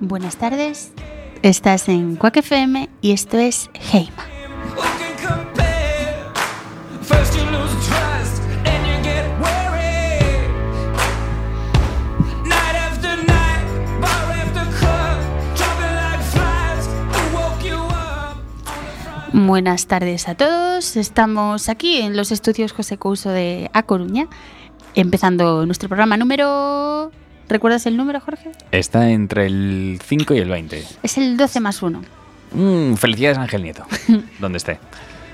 [0.00, 0.92] Buenas tardes,
[1.42, 4.25] estás en Quack FM y esto es Heima.
[19.46, 20.96] Buenas tardes a todos.
[20.96, 24.26] Estamos aquí en los estudios José Couso de A Coruña,
[24.96, 27.12] empezando nuestro programa número...
[27.48, 28.50] ¿Recuerdas el número, Jorge?
[28.72, 30.84] Está entre el 5 y el 20.
[31.04, 32.02] Es el 12 más 1.
[32.50, 33.86] Mm, felicidades, Ángel Nieto.
[34.40, 34.80] donde esté.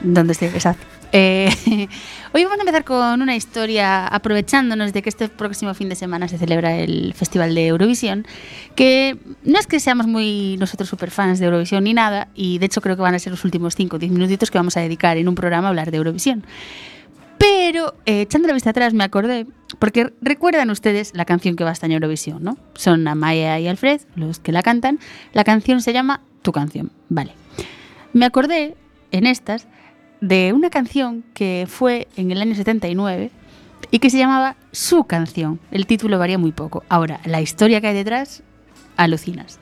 [0.03, 0.85] Donde esté, exacto.
[1.13, 1.51] Eh,
[2.33, 6.27] hoy vamos a empezar con una historia aprovechándonos de que este próximo fin de semana
[6.27, 8.27] se celebra el Festival de Eurovisión,
[8.75, 12.67] que no es que seamos muy nosotros super fans de Eurovisión ni nada, y de
[12.67, 14.81] hecho creo que van a ser los últimos 5 o 10 minutitos que vamos a
[14.81, 16.45] dedicar en un programa a hablar de Eurovisión.
[17.37, 19.47] Pero eh, echando la vista atrás me acordé,
[19.79, 22.57] porque recuerdan ustedes la canción que va en Eurovisión, ¿no?
[22.75, 24.99] Son Amaya y Alfred los que la cantan.
[25.35, 27.33] La canción se llama Tu canción, vale.
[28.13, 28.77] Me acordé
[29.11, 29.67] en estas
[30.23, 33.31] de una canción que fue en el año 79
[33.91, 35.59] y que se llamaba Su canción.
[35.73, 36.85] El título varía muy poco.
[36.89, 38.43] Ahora, la historia que hay detrás,
[38.97, 39.59] alucinas.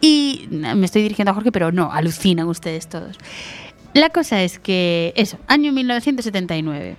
[0.00, 3.18] Y me estoy dirigiendo a Jorge, pero no, alucinan ustedes todos.
[3.92, 6.96] La cosa es que, eso, año 1979.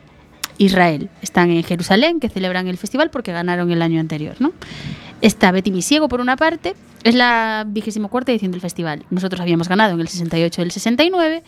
[0.57, 1.09] Israel.
[1.21, 4.51] Están en Jerusalén, que celebran el festival porque ganaron el año anterior, ¿no?
[5.21, 9.05] Está Betty Misiego, por una parte, es la vigésimo cuarta edición del festival.
[9.09, 11.43] Nosotros habíamos ganado en el 68 y el 69,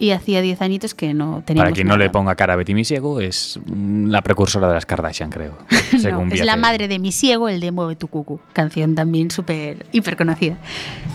[0.00, 2.04] y hacía 10 añitos que no teníamos Para quien no nada.
[2.04, 5.56] le ponga cara a Betty Misiego, es la precursora de las Kardashian, creo.
[5.90, 9.84] No, es la madre de mi ciego, el de Mueve tu cucu, canción también súper,
[9.92, 10.56] hiper conocida.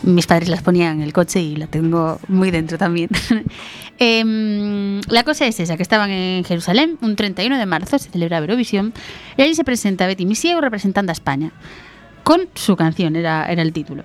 [0.04, 3.10] Mis padres las ponían en el coche y la tengo muy dentro también.
[3.98, 8.40] Em, la cosa es esa, que estaban en Jerusalén, un 31 de marzo se celebra
[8.40, 8.94] Eurovisión,
[9.38, 11.54] y allí se presenta Betty mi ciego representando a España,
[12.26, 14.04] con su canción, era, era el título.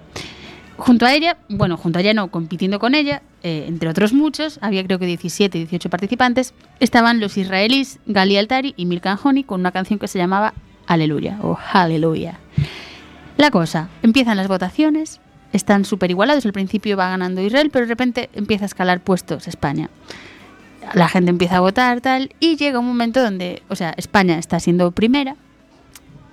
[0.81, 4.59] Junto a ella, bueno, junto a ella no, compitiendo con ella, eh, entre otros muchos,
[4.63, 9.61] había creo que 17, 18 participantes, estaban los israelíes Gali Altari y Milkan Honey con
[9.61, 10.55] una canción que se llamaba
[10.87, 12.39] Aleluya o Hallelujah.
[13.37, 15.21] La cosa, empiezan las votaciones,
[15.53, 19.49] están súper igualados, al principio va ganando Israel, pero de repente empieza a escalar puestos
[19.49, 19.91] España.
[20.95, 24.59] La gente empieza a votar, tal, y llega un momento donde, o sea, España está
[24.59, 25.37] siendo primera,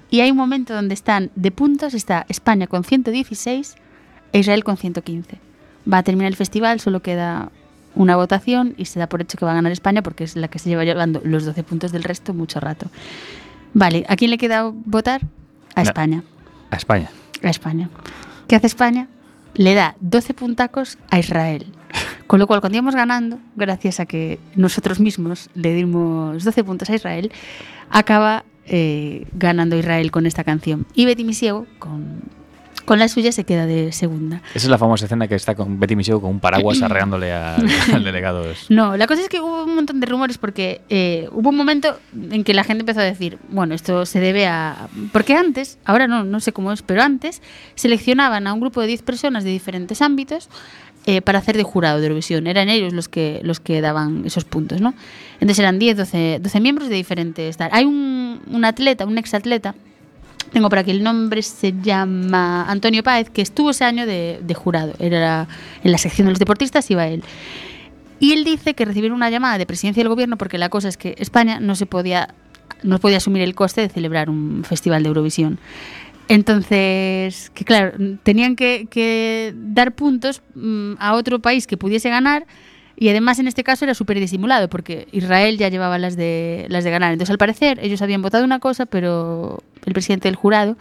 [0.10, 3.76] y hay un momento donde están de puntos, está España con 116
[4.32, 5.38] e Israel con 115.
[5.92, 7.52] Va a terminar el festival, solo queda
[7.96, 10.48] una votación y se da por hecho que va a ganar España porque es la
[10.48, 12.88] que se lleva llevando los 12 puntos del resto mucho rato.
[13.74, 15.22] Vale, ¿a quién le queda votar?
[15.76, 15.90] A No.
[15.90, 16.24] España.
[16.72, 17.10] A España.
[17.44, 17.90] A España.
[18.48, 19.08] ¿Qué hace España?
[19.56, 21.74] Le da 12 puntacos a Israel.
[22.28, 26.90] Con lo cual, cuando íbamos ganando, gracias a que nosotros mismos le dimos 12 puntos
[26.90, 27.32] a Israel,
[27.90, 30.86] acaba eh, ganando Israel con esta canción.
[30.94, 32.22] Y Betty Misiego, con,
[32.88, 34.42] con la suya, se queda de segunda.
[34.56, 37.68] Esa es la famosa escena que está con Betty Misiego con un paraguas arreándole al,
[37.94, 38.46] al delegado.
[38.70, 42.00] No, la cosa es que hubo un montón de rumores porque eh, hubo un momento
[42.32, 44.88] en que la gente empezó a decir, bueno, esto se debe a...
[45.12, 47.42] Porque antes, ahora no, no sé cómo es, pero antes
[47.76, 50.48] seleccionaban a un grupo de 10 personas de diferentes ámbitos
[51.06, 52.48] eh, para hacer de jurado de Eurovisión.
[52.48, 54.94] Eran ellos los que, los que daban esos puntos, ¿no?
[55.42, 57.58] Entonces eran 10, 12, 12 miembros de diferentes...
[57.60, 59.76] Hay un, un atleta, un exatleta,
[60.52, 64.54] tengo por aquí el nombre, se llama Antonio Páez, que estuvo ese año de, de
[64.54, 64.94] jurado.
[65.00, 65.48] Era
[65.84, 67.24] en la sección de los deportistas, iba él.
[68.20, 70.98] Y él dice que recibieron una llamada de presidencia del gobierno porque la cosa es
[70.98, 72.34] que España no se podía
[72.84, 75.60] no podía asumir el coste de celebrar un festival de Eurovisión.
[76.28, 77.94] Entonces, que claro,
[78.24, 82.46] tenían que, que dar puntos mm, a otro país que pudiese ganar
[82.98, 86.84] y además en este caso era súper disimulado porque Israel ya llevaba las de, las
[86.84, 87.14] de ganar.
[87.14, 90.78] Entonces al parecer ellos habían votado una cosa, pero el presidente del jurado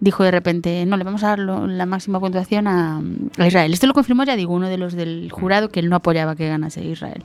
[0.00, 3.00] dijo de repente, no, le vamos a dar lo- la máxima puntuación a,
[3.38, 3.72] a Israel.
[3.72, 6.46] Esto lo confirmó, ya digo, uno de los del jurado que él no apoyaba que
[6.48, 7.24] ganase Israel.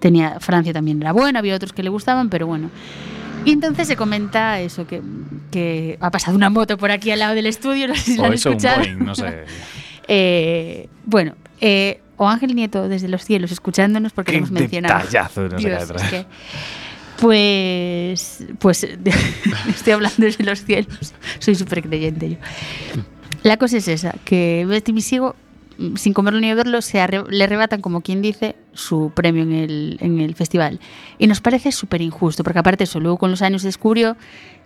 [0.00, 2.70] Tenía, Francia también era buena, había otros que le gustaban, pero bueno.
[3.46, 5.00] Y entonces se comenta eso, que,
[5.50, 8.26] que ha pasado una moto por aquí al lado del estudio, no sé si la
[8.26, 8.80] han eso, un escuchado.
[8.80, 9.44] Boeing, no sé.
[10.12, 14.98] Eh, bueno, eh, o Ángel Nieto desde los cielos escuchándonos porque Qué lo hemos mencionado.
[14.98, 16.26] detallazo Dios, traer.
[17.20, 18.84] Pues, pues
[19.68, 21.14] estoy hablando desde los cielos.
[21.38, 22.36] Soy súper creyente yo.
[23.42, 26.98] La cosa es esa, que mm, sin comerlo ni beberlo, se
[27.30, 30.80] le arrebatan, como quien dice, su premio en el, en el festival.
[31.18, 34.16] Y nos parece súper injusto, porque aparte eso, luego con los años descubrió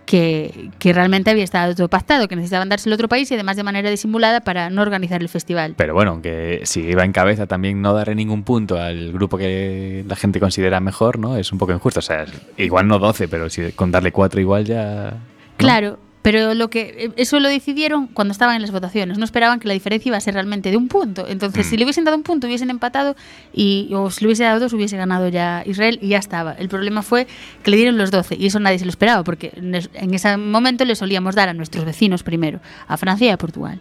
[0.07, 3.57] que, que realmente había estado todo pactado, que necesitaban dárselo a otro país y además
[3.57, 5.75] de manera disimulada para no organizar el festival.
[5.77, 10.05] Pero bueno, que si iba en cabeza también no darle ningún punto al grupo que
[10.07, 11.37] la gente considera mejor, ¿no?
[11.37, 12.01] Es un poco injusto.
[12.01, 12.25] O sea,
[12.57, 15.11] igual no 12, pero si con darle 4 igual ya...
[15.13, 15.19] ¿no?
[15.57, 19.19] Claro, pero lo que eh, eso lo decidieron cuando estaban en las votaciones.
[19.19, 21.29] No esperaban que la diferencia iba a ser realmente de un punto.
[21.29, 21.69] Entonces, Mm.
[21.71, 23.15] si le hubiesen dado un punto, hubiesen empatado
[23.53, 26.53] y o si le hubiese dado dos, hubiese ganado ya Israel y ya estaba.
[26.55, 27.27] El problema fue
[27.63, 30.15] que le dieron los 12 y eso nadie se lo esperaba porque en es- en
[30.15, 33.81] ese momento le solíamos dar a nuestros vecinos primero, a Francia y a Portugal.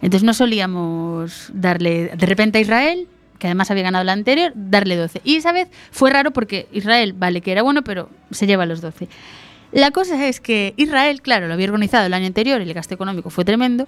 [0.00, 3.08] Entonces no solíamos darle de repente a Israel,
[3.40, 5.22] que además había ganado la anterior, darle 12.
[5.24, 8.80] Y esa vez fue raro porque Israel, vale que era bueno, pero se lleva los
[8.80, 9.08] 12.
[9.72, 12.94] La cosa es que Israel, claro, lo había organizado el año anterior y el gasto
[12.94, 13.86] económico fue tremendo.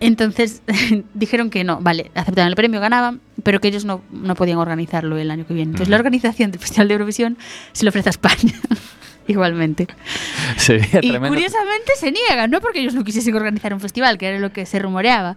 [0.00, 0.62] Entonces
[1.14, 5.16] dijeron que no, vale, aceptaban el premio, ganaban, pero que ellos no, no podían organizarlo
[5.16, 5.70] el año que viene.
[5.70, 7.38] Entonces la organización del Festival de Eurovisión
[7.72, 8.52] se lo ofrece a España.
[9.28, 9.86] Igualmente.
[10.56, 11.28] Sería Y tremendo.
[11.28, 14.66] curiosamente se niegan, no porque ellos no quisiesen organizar un festival, que era lo que
[14.66, 15.36] se rumoreaba.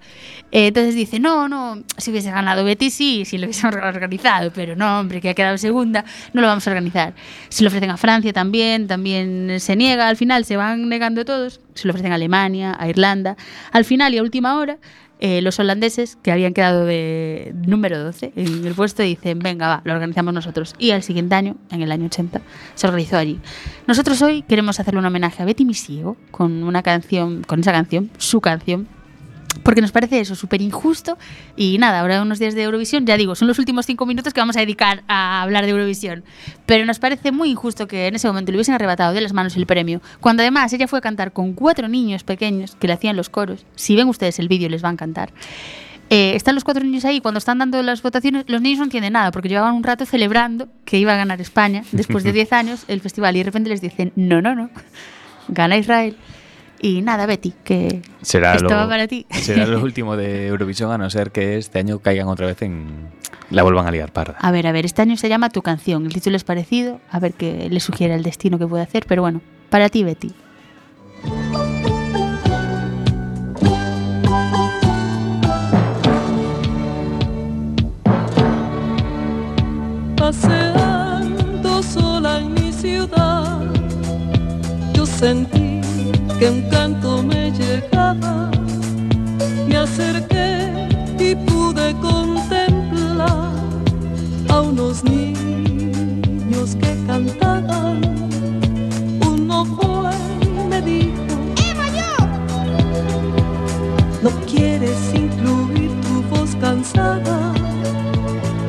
[0.52, 4.76] Eh, entonces dice, no, no, si hubiese ganado Betty sí, si lo hubiésemos organizado, pero
[4.76, 6.04] no, hombre, que ha quedado segunda,
[6.34, 7.14] no lo vamos a organizar.
[7.50, 11.62] Se lo ofrecen a Francia también, también se niega, al final se van negando todos,
[11.76, 13.38] se lo ofrecen a Alemania, a Irlanda.
[13.72, 14.78] Al final y a última hora,
[15.20, 19.82] eh, los holandeses, que habían quedado de número 12 en el puesto, dicen, venga, va,
[19.86, 20.76] lo organizamos nosotros.
[20.78, 22.42] Y al siguiente año, en el año 80,
[22.76, 23.40] se organizó allí.
[23.88, 28.12] Nosotros hoy queremos hacerle un homenaje a Betty Misiego con una canción, con esa canción,
[28.18, 28.88] su canción,
[29.64, 31.18] porque nos parece eso súper injusto.
[31.56, 34.40] Y nada, ahora unos días de Eurovisión, ya digo, son los últimos cinco minutos que
[34.40, 36.24] vamos a dedicar a hablar de Eurovisión.
[36.66, 39.56] Pero nos parece muy injusto que en ese momento le hubiesen arrebatado de las manos
[39.56, 43.16] el premio, cuando además ella fue a cantar con cuatro niños pequeños que le hacían
[43.16, 43.66] los coros.
[43.76, 45.32] Si ven ustedes el vídeo, les va a encantar.
[46.10, 49.14] Eh, están los cuatro niños ahí, cuando están dando las votaciones, los niños no entienden
[49.14, 52.86] nada, porque llevaban un rato celebrando que iba a ganar España después de 10 años
[52.88, 54.70] el festival, y de repente les dicen, no, no, no,
[55.48, 56.16] gana Israel.
[56.82, 59.26] Y nada, Betty, que Será esto lo, va para ti.
[59.32, 63.10] será lo último de Eurovisión, a no ser que este año caigan otra vez en...
[63.50, 64.36] La vuelvan a liar parda.
[64.40, 67.20] A ver, a ver, este año se llama Tu canción, el título es parecido, a
[67.20, 70.34] ver qué le sugiere el destino que puede hacer, pero bueno, para ti, Betty.
[80.46, 83.60] Paseando sola en mi ciudad,
[84.94, 85.65] yo sentí
[86.40, 88.52] que un canto me llegaba.
[89.68, 90.88] Me acerqué
[91.20, 93.52] y pude contemplar
[94.50, 98.02] a unos niños que cantaban.
[99.26, 100.12] Uno fue
[100.42, 101.36] y me dijo:
[104.22, 107.54] No quieres incluir tu voz cansada.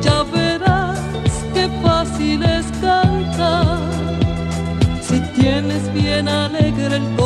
[0.01, 0.99] Ya verás
[1.53, 3.79] qué fácil es cantar
[5.01, 7.16] si tienes bien alegre el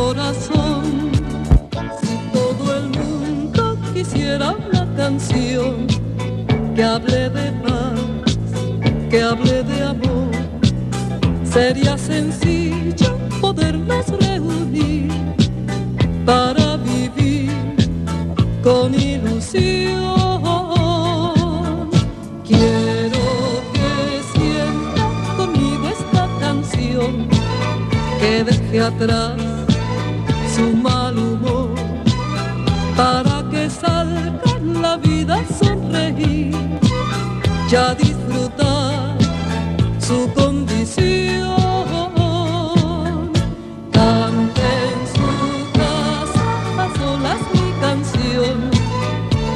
[4.04, 5.86] quisiera una canción
[6.76, 8.36] que hable de paz,
[9.12, 10.32] que hable de amor,
[11.44, 15.12] sería sencillo podernos reunir
[16.26, 17.52] para vivir
[18.64, 19.92] con ilusión.
[22.44, 23.26] Quiero
[23.76, 23.94] que
[24.34, 25.06] sienta
[25.38, 27.28] conmigo esta canción
[28.20, 29.40] que deje atrás
[30.56, 31.76] su mal humor
[32.98, 33.41] para
[33.72, 36.56] que salga en la vida sonreír
[37.70, 39.18] ya disfrutar
[40.00, 41.52] su condición.
[43.92, 45.30] Cante en su
[45.80, 48.58] casa solas mi canción,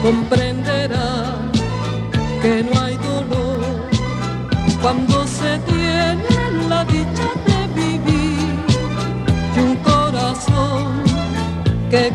[0.01, 1.35] comprenderá
[2.41, 3.89] que no hay dolor
[4.81, 8.55] cuando se tiene la dicha de vivir.
[9.55, 11.03] Y un corazón
[11.89, 12.11] que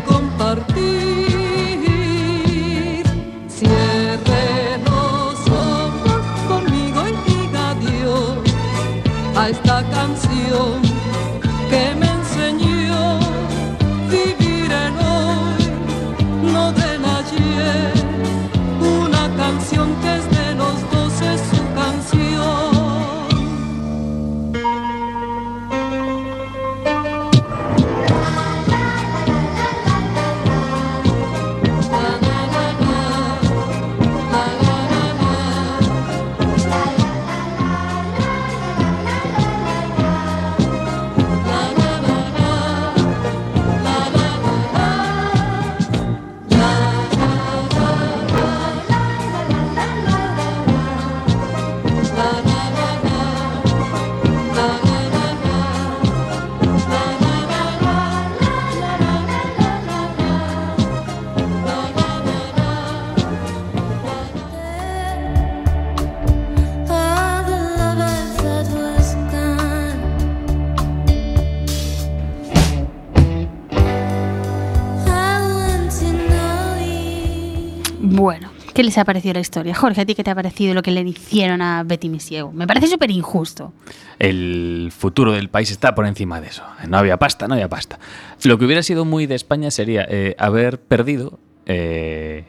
[78.80, 79.74] ¿qué les ha parecido la historia?
[79.74, 82.50] Jorge, ¿a ti qué te ha parecido lo que le hicieron a Betty Misiego?
[82.50, 83.74] Me parece súper injusto.
[84.18, 86.62] El futuro del país está por encima de eso.
[86.88, 87.98] No había pasta, no había pasta.
[88.42, 92.44] Lo que hubiera sido muy de España sería eh, haber perdido eh,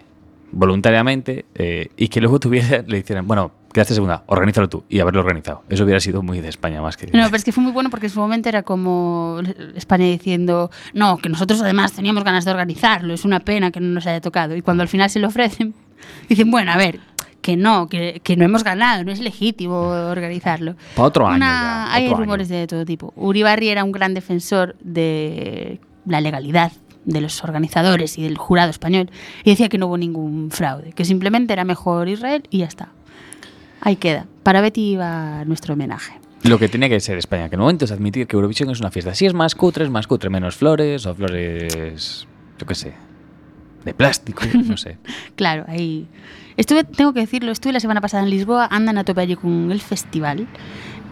[0.53, 5.21] voluntariamente eh, y que luego tuviera, le hicieran, bueno, quedaste segunda, organízalo tú y haberlo
[5.21, 5.63] organizado.
[5.69, 7.07] Eso hubiera sido muy de España más que...
[7.07, 9.39] No, pero es que fue muy bueno porque en su momento era como
[9.75, 13.87] España diciendo, no, que nosotros además teníamos ganas de organizarlo, es una pena que no
[13.87, 14.55] nos haya tocado.
[14.55, 15.73] Y cuando al final se lo ofrecen,
[16.29, 16.99] dicen, bueno, a ver,
[17.41, 20.75] que no, que, que no hemos ganado, no es legítimo organizarlo.
[20.95, 22.59] Pa' otro año Una- ya, hay otro rumores año.
[22.59, 23.13] de todo tipo.
[23.15, 26.71] Uribarri era un gran defensor de la legalidad
[27.05, 29.09] de los organizadores y del jurado español
[29.43, 32.89] y decía que no hubo ningún fraude, que simplemente era mejor Israel y ya está.
[33.81, 34.27] Ahí queda.
[34.43, 36.13] Para Betty va nuestro homenaje.
[36.43, 38.89] Lo que tenía que ser España, que en momento es admitir que Eurovisión es una
[38.89, 39.13] fiesta.
[39.13, 42.93] Si es más cutre, es más cutre, menos flores o flores, yo qué sé,
[43.85, 44.97] de plástico, no sé.
[45.35, 46.07] Claro, ahí.
[46.57, 49.71] Estuve, tengo que decirlo, estuve la semana pasada en Lisboa, andan a tope allí con
[49.71, 50.47] el festival,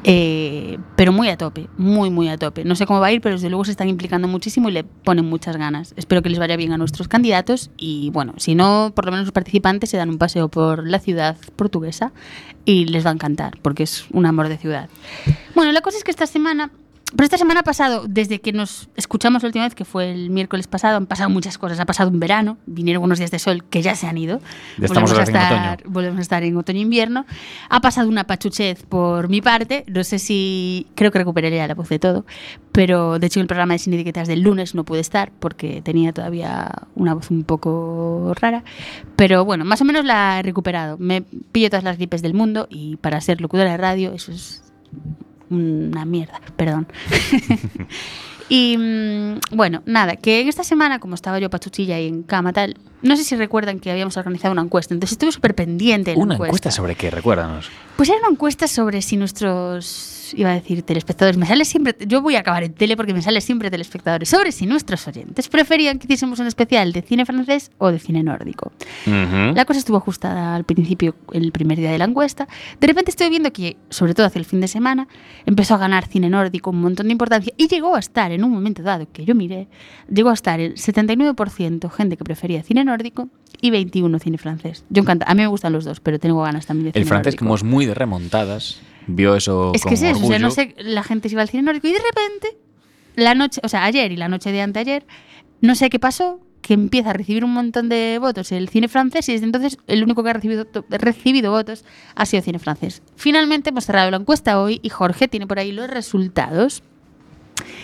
[0.04, 2.64] eh, pero muy a tope, muy, muy a tope.
[2.64, 4.84] No sé cómo va a ir, pero desde luego se están implicando muchísimo y le
[4.84, 5.94] ponen muchas ganas.
[5.98, 9.28] Espero que les vaya bien a nuestros candidatos y, bueno, si no, por lo menos
[9.28, 12.12] los participantes se dan un paseo por la ciudad portuguesa
[12.66, 14.90] y les va a encantar, porque es un amor de ciudad.
[15.56, 16.72] Bueno, la cosa es que esta semana
[17.16, 20.30] pero esta semana ha pasado, desde que nos escuchamos la última vez, que fue el
[20.30, 21.80] miércoles pasado, han pasado muchas cosas.
[21.80, 24.40] Ha pasado un verano, vinieron unos días de sol que ya se han ido.
[24.78, 25.92] Ya volvemos, a en estar, otoño.
[25.92, 27.26] volvemos a estar en otoño-invierno.
[27.70, 29.86] Ha pasado una pachuchez por mi parte.
[29.88, 30.88] No sé si.
[30.96, 32.26] Creo que recuperaré la voz de todo.
[32.72, 35.82] Pero de hecho, en el programa de Sin Etiquetas del lunes no pude estar porque
[35.82, 38.64] tenía todavía una voz un poco rara.
[39.16, 40.98] Pero bueno, más o menos la he recuperado.
[41.00, 44.64] Me pillo todas las gripes del mundo y para ser locutora de radio, eso es
[45.50, 46.88] una mierda, perdón.
[48.50, 52.54] y mm, bueno, nada, que en esta semana, como estaba yo pachuchilla y en cama
[52.54, 56.18] tal, no sé si recuerdan que habíamos organizado una encuesta, entonces estuve súper pendiente de
[56.18, 56.50] la Una encuesta.
[56.50, 57.70] encuesta sobre qué, recuérdanos.
[57.96, 59.86] Pues era una encuesta sobre si nuestros,
[60.34, 63.22] iba a decir telespectadores, me sale siempre, yo voy a acabar en tele porque me
[63.22, 67.72] sale siempre telespectadores, sobre si nuestros oyentes preferían que hiciésemos un especial de cine francés
[67.78, 68.72] o de cine nórdico.
[69.06, 69.54] Ujú.
[69.56, 72.48] La cosa estuvo ajustada al principio, el primer día de la encuesta.
[72.80, 75.08] De repente estoy viendo que, sobre todo hacia el fin de semana,
[75.46, 78.52] empezó a ganar cine nórdico un montón de importancia y llegó a estar en un
[78.52, 79.68] momento dado que yo miré,
[80.12, 83.30] llegó a estar el 79% gente que prefería cine nórdico
[83.62, 84.86] y 21 cine francés.
[84.90, 87.08] Yo encanta, a mí me gustan los dos, pero tengo ganas también de cine El
[87.08, 87.46] francés, nórdico.
[87.46, 88.80] como es muy de remontadas,
[89.10, 91.42] vio eso Es con que es eso, o sea, no sé, la gente se iba
[91.42, 92.58] al cine nórdico y de repente,
[93.16, 95.06] la noche, o sea, ayer y la noche de anteayer,
[95.62, 99.28] no sé qué pasó, que empieza a recibir un montón de votos el cine francés
[99.30, 101.86] y desde entonces el único que ha recibido, recibido votos
[102.16, 103.02] ha sido cine francés.
[103.16, 106.84] Finalmente hemos cerrado la encuesta hoy y Jorge tiene por ahí los resultados.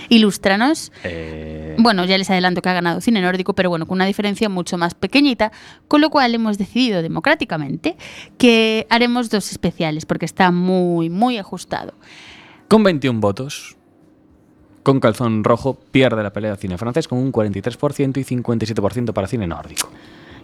[0.09, 0.91] Ilústranos.
[1.03, 4.49] Eh, Bueno, ya les adelanto que ha ganado cine nórdico, pero bueno, con una diferencia
[4.49, 5.51] mucho más pequeñita,
[5.87, 7.97] con lo cual hemos decidido democráticamente
[8.37, 11.93] que haremos dos especiales, porque está muy, muy ajustado.
[12.67, 13.75] Con 21 votos,
[14.83, 19.27] con calzón rojo, pierde la pelea de cine francés con un 43% y 57% para
[19.27, 19.89] cine nórdico.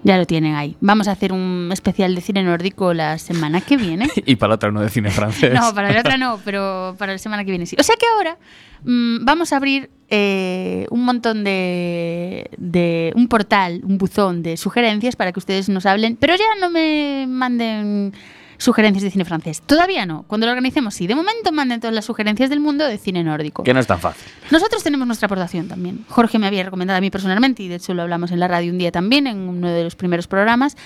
[0.04, 0.76] Ya lo tienen ahí.
[0.82, 4.10] Vamos a hacer un especial de cine nórdico la semana que viene.
[4.26, 5.54] Y para la otra uno de cine francés.
[5.54, 7.76] No, para la otra no, pero para la semana que viene sí.
[7.80, 8.38] O sea que ahora
[8.84, 13.14] mm, vamos a abrir eh, un montón de, de.
[13.16, 17.26] un portal, un buzón de sugerencias para que ustedes nos hablen, pero ya no me
[17.28, 18.14] manden
[18.62, 19.62] sugerencias de cine francés.
[19.66, 20.24] Todavía no.
[20.28, 21.08] Cuando lo organicemos, sí.
[21.08, 23.64] De momento manden todas las sugerencias del mundo de cine nórdico.
[23.64, 24.32] Que no es tan fácil.
[24.52, 26.06] Nosotros tenemos nuestra aportación también.
[26.10, 28.72] Jorge me había recomendado a mí personalmente, y de hecho lo hablamos en la radio
[28.72, 30.78] un día también, en uno de los primeros programas,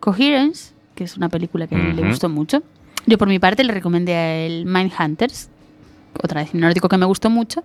[0.00, 2.10] Coherence, que es una película que a él le Ujú.
[2.10, 2.62] gustó mucho.
[3.06, 5.50] Yo por mi parte le recomendé a él Mindhunters,
[6.22, 7.62] otra de cine nórdico que me gustó mucho.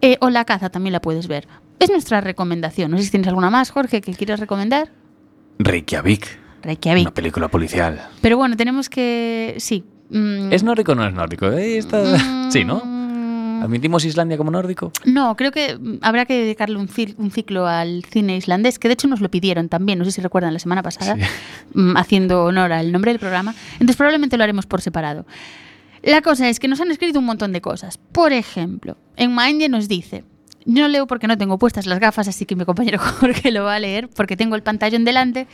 [0.00, 1.46] Eh, o La caza también la puedes ver.
[1.78, 2.90] Es nuestra recomendación.
[2.90, 4.90] No sé si tienes alguna más, Jorge, que quieras recomendar.
[5.58, 6.39] Reykjavik.
[6.62, 7.02] Reykjavik.
[7.06, 8.00] Una película policial.
[8.20, 9.54] Pero bueno, tenemos que...
[9.58, 9.84] Sí.
[10.10, 11.46] mm, ¿Es nórdico o no es nórdico?
[11.52, 12.82] Eh, está- mm, Sí, ¿no?
[13.62, 14.90] ¿Admitimos Islandia como nórdico?
[15.04, 16.88] No, creo que habrá que dedicarle un,
[17.18, 20.22] un ciclo al cine islandés, que de hecho nos lo pidieron también, no sé si
[20.22, 21.22] recuerdan la semana pasada, Sí.
[21.74, 23.54] mm, haciendo honor al nombre del programa.
[23.74, 25.26] Entonces probablemente lo haremos por separado.
[26.02, 27.98] La cosa es que nos han escrito un montón de cosas.
[27.98, 30.24] Por ejemplo, en Mindie nos dice,
[30.64, 33.74] no leo porque no tengo puestas las gafas, así que mi compañero Jorge lo va
[33.74, 35.46] a leer porque tengo el pantallón delante,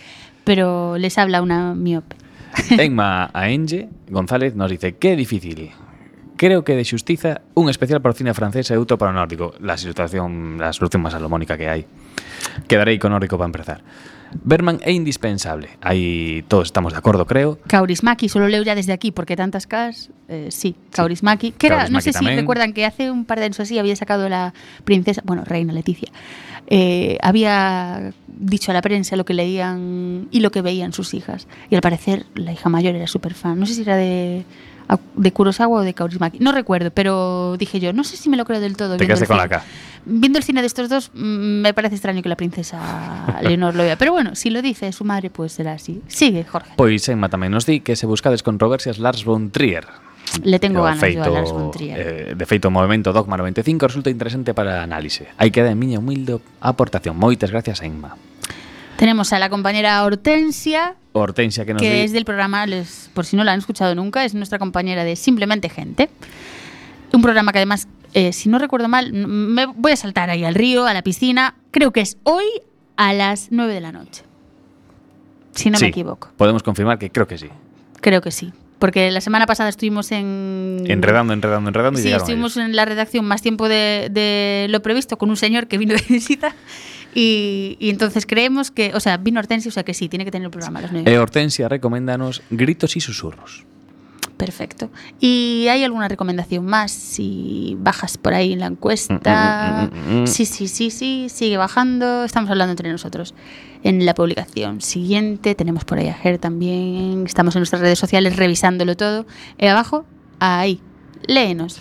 [0.46, 2.14] pero les habla una miope.
[2.78, 5.72] Enma Aenge González nos dice Qué difícil
[6.36, 9.52] Creo que de xustiza un especial para o cine francés e outro para o nórdico
[9.60, 11.84] La situación, la solución máis salomónica que hai
[12.68, 13.80] Quedaré iconórico para empezar.
[14.44, 15.68] Berman é indispensable.
[15.80, 17.58] Aí todos estamos de acordo, creo.
[17.68, 22.00] Kaurismäki, solo leo ya desde aquí porque tantas cas, eh, sí, Kaurismäki, que era, no
[22.00, 24.52] sé si recuerdan que hace un par de años así había sacado la
[24.84, 26.10] princesa, bueno, reina Leticia,
[26.68, 31.46] eh, había dicho a la prensa lo que leían y lo que veían sus hijas.
[31.70, 33.58] Y al parecer la hija mayor era súper fan.
[33.58, 34.44] No sé si era de,
[35.14, 38.44] de Kurosawa o de Kaurismäki, no recuerdo, pero dije yo, no sé si me lo
[38.44, 38.96] creo del todo.
[38.96, 39.56] Te viendo quedaste el con la cine.
[39.56, 39.64] K.
[40.08, 43.82] Viendo el cine de estos dos, mm, me parece extraño que la princesa Leonor lo
[43.82, 43.96] vea.
[43.96, 46.02] Pero bueno, si lo dice su madre, pues será así.
[46.06, 46.72] Sigue, Jorge.
[46.76, 50.05] Pois Emma tamén nos di que se buscades controversias Lars von Trier.
[50.42, 51.98] Le tengo ganas yo a Lars von Trier.
[51.98, 55.28] eh, de feito o movimento Dogma 95 resulta interesante para a análise.
[55.38, 57.16] Aí queda en miña humilde aportación.
[57.16, 58.16] Moitas gracias, Emma.
[58.96, 62.00] Tenemos a la compañera Hortensia, Hortensia que nos que di...
[62.00, 65.16] es del programa, les- por si no la han escuchado nunca, es nuestra compañera de
[65.16, 66.08] Simplemente Gente.
[67.12, 70.54] Un programa que además, eh, si no recuerdo mal, me voy a saltar ahí al
[70.54, 71.54] río, a la piscina.
[71.70, 72.44] Creo que es hoy
[72.96, 74.22] a las 9 de la noche.
[75.52, 76.30] Si no Sí, me equivoco.
[76.36, 77.48] Podemos confirmar que creo que sí.
[78.00, 78.52] Creo que sí.
[78.86, 80.84] Porque la semana pasada estuvimos en...
[80.86, 82.68] Enredando, enredando, enredando y Sí, llegaron estuvimos ellos.
[82.68, 86.04] en la redacción más tiempo de, de lo previsto con un señor que vino de
[86.08, 86.54] visita
[87.12, 90.30] y, y entonces creemos que, o sea, vino Hortensia, o sea que sí, tiene que
[90.30, 91.10] tener el programa a las nueve.
[91.10, 93.64] E Hortensia recoméndanos gritos y susurros.
[94.36, 94.90] Perfecto.
[95.18, 96.92] ¿Y hay alguna recomendación más?
[96.92, 99.88] Si bajas por ahí en la encuesta.
[99.90, 100.26] Mm, mm, mm.
[100.26, 102.24] Sí, sí, sí, sí, sigue bajando.
[102.24, 103.34] Estamos hablando entre nosotros.
[103.82, 107.24] En la publicación siguiente tenemos por ahí a Ger también.
[107.26, 109.26] Estamos en nuestras redes sociales revisándolo todo.
[109.58, 110.04] Y abajo,
[110.38, 110.80] ahí,
[111.26, 111.80] léenos.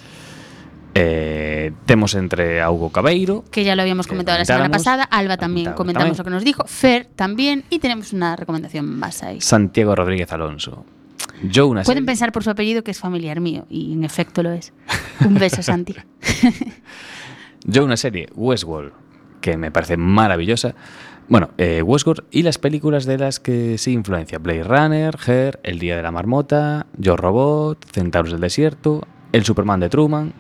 [0.98, 5.04] Eh, temos entre a Hugo Cabeiro, Que ya lo habíamos comentado la semana pasada.
[5.04, 6.18] Alba también Comentamos comentamos también.
[6.18, 6.64] lo que nos dijo.
[6.68, 7.66] Fer también.
[7.70, 9.42] Y tenemos una recomendación más ahí.
[9.42, 10.86] Santiago Rodríguez Alonso.
[11.44, 13.66] Yo una Pueden pensar por su apellido que es familiar mío.
[13.70, 14.74] Y en efecto lo es.
[15.26, 15.96] Un beso, Santi.
[17.66, 18.94] Yo una serie, Westworld,
[19.42, 20.76] que me parece maravillosa.
[21.28, 24.38] Bueno, eh, Westworld y las películas de las que se influencia.
[24.38, 29.80] Blade Runner, Her, El Día de la Marmota, Yo Robot, Centauros del Desierto, El Superman
[29.80, 30.34] de Truman.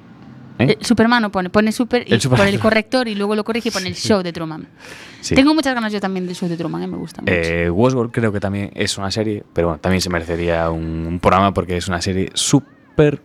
[0.60, 0.72] ¿Eh?
[0.72, 2.46] Eh, Superman no pone, pone super y Superman.
[2.48, 4.68] por el corrector y luego lo corrige y pone el show de Truman.
[5.22, 5.36] Sí.
[5.36, 7.34] Tengo muchas ganas yo también del show de Truman, eh, me gusta mucho.
[7.34, 11.20] Eh, Westworld creo que también es una serie, pero bueno, también se merecería un, un
[11.20, 13.22] programa porque es una serie súper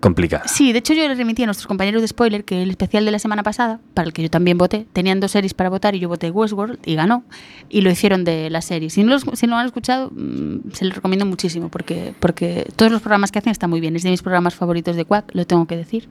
[0.00, 0.48] complicada.
[0.48, 3.10] Sí, de hecho yo le remití a nuestros compañeros de spoiler que el especial de
[3.10, 6.00] la semana pasada, para el que yo también voté, tenían dos series para votar y
[6.00, 7.22] yo voté Westworld y ganó
[7.68, 8.90] y lo hicieron de la serie.
[8.90, 13.00] Si no, los- lo han escuchado, mm, se los recomiendo muchísimo porque, porque todos los
[13.02, 13.94] programas que hacen están muy bien.
[13.94, 16.08] Es de mis programas favoritos de Quack, lo tengo que decir.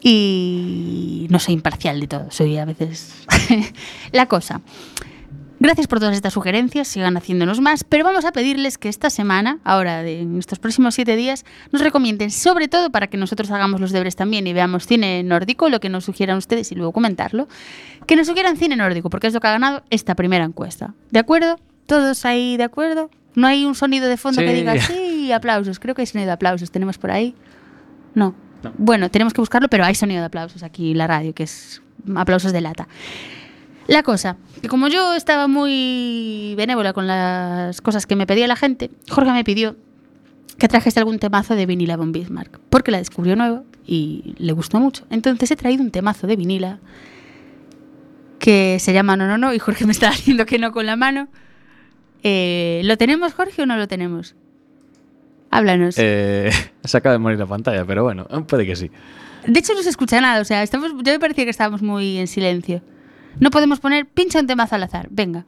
[0.00, 3.14] Y no soy imparcial de todo, soy a veces
[4.12, 4.60] la cosa.
[5.60, 9.58] Gracias por todas estas sugerencias, sigan haciéndonos más, pero vamos a pedirles que esta semana,
[9.64, 13.80] ahora de, en estos próximos siete días, nos recomienden, sobre todo para que nosotros hagamos
[13.80, 17.48] los deberes también y veamos cine nórdico, lo que nos sugieran ustedes y luego comentarlo,
[18.06, 20.94] que nos sugieran cine nórdico, porque es lo que ha ganado esta primera encuesta.
[21.10, 21.58] ¿De acuerdo?
[21.86, 23.10] ¿Todos ahí de acuerdo?
[23.34, 24.54] ¿No hay un sonido de fondo que Sí.
[24.54, 25.80] diga sí, aplausos?
[25.80, 26.70] Creo que hay sonido de aplausos.
[26.70, 27.34] ¿Tenemos por ahí?
[28.14, 28.34] No.
[28.62, 28.72] No.
[28.78, 31.82] Bueno, tenemos que buscarlo, pero hay sonido de aplausos aquí en la radio, que es
[32.16, 32.86] aplausos de lata.
[33.88, 38.54] La cosa, que como yo estaba muy benévola con las cosas que me pedía la
[38.54, 39.76] gente, Jorge me pidió
[40.58, 44.78] que trajese algún temazo de Vinila von Bismarck, porque la descubrió nuevo y le gustó
[44.78, 45.06] mucho.
[45.08, 46.80] Entonces he traído un temazo de vinila
[48.38, 50.96] que se llama No, no, no, y Jorge me está haciendo que no con la
[50.96, 51.28] mano.
[52.22, 54.34] Eh, ¿Lo tenemos, Jorge, o no lo tenemos?
[55.50, 55.94] Háblanos.
[55.96, 56.50] Eh,
[56.84, 58.90] se acaba de morir la pantalla, pero bueno, puede que sí.
[59.46, 60.42] De hecho, no se escucha nada.
[60.42, 62.82] O sea, estamos, yo me parecía que estábamos muy en silencio.
[63.40, 65.08] No podemos poner pincha un temazo al azar.
[65.10, 65.46] Venga.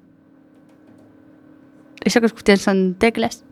[2.04, 3.44] Eso que escuchan son teclas.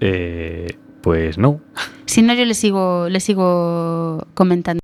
[0.00, 1.60] Eh, pues no.
[2.06, 4.80] Si no, yo le sigo, le sigo comentando.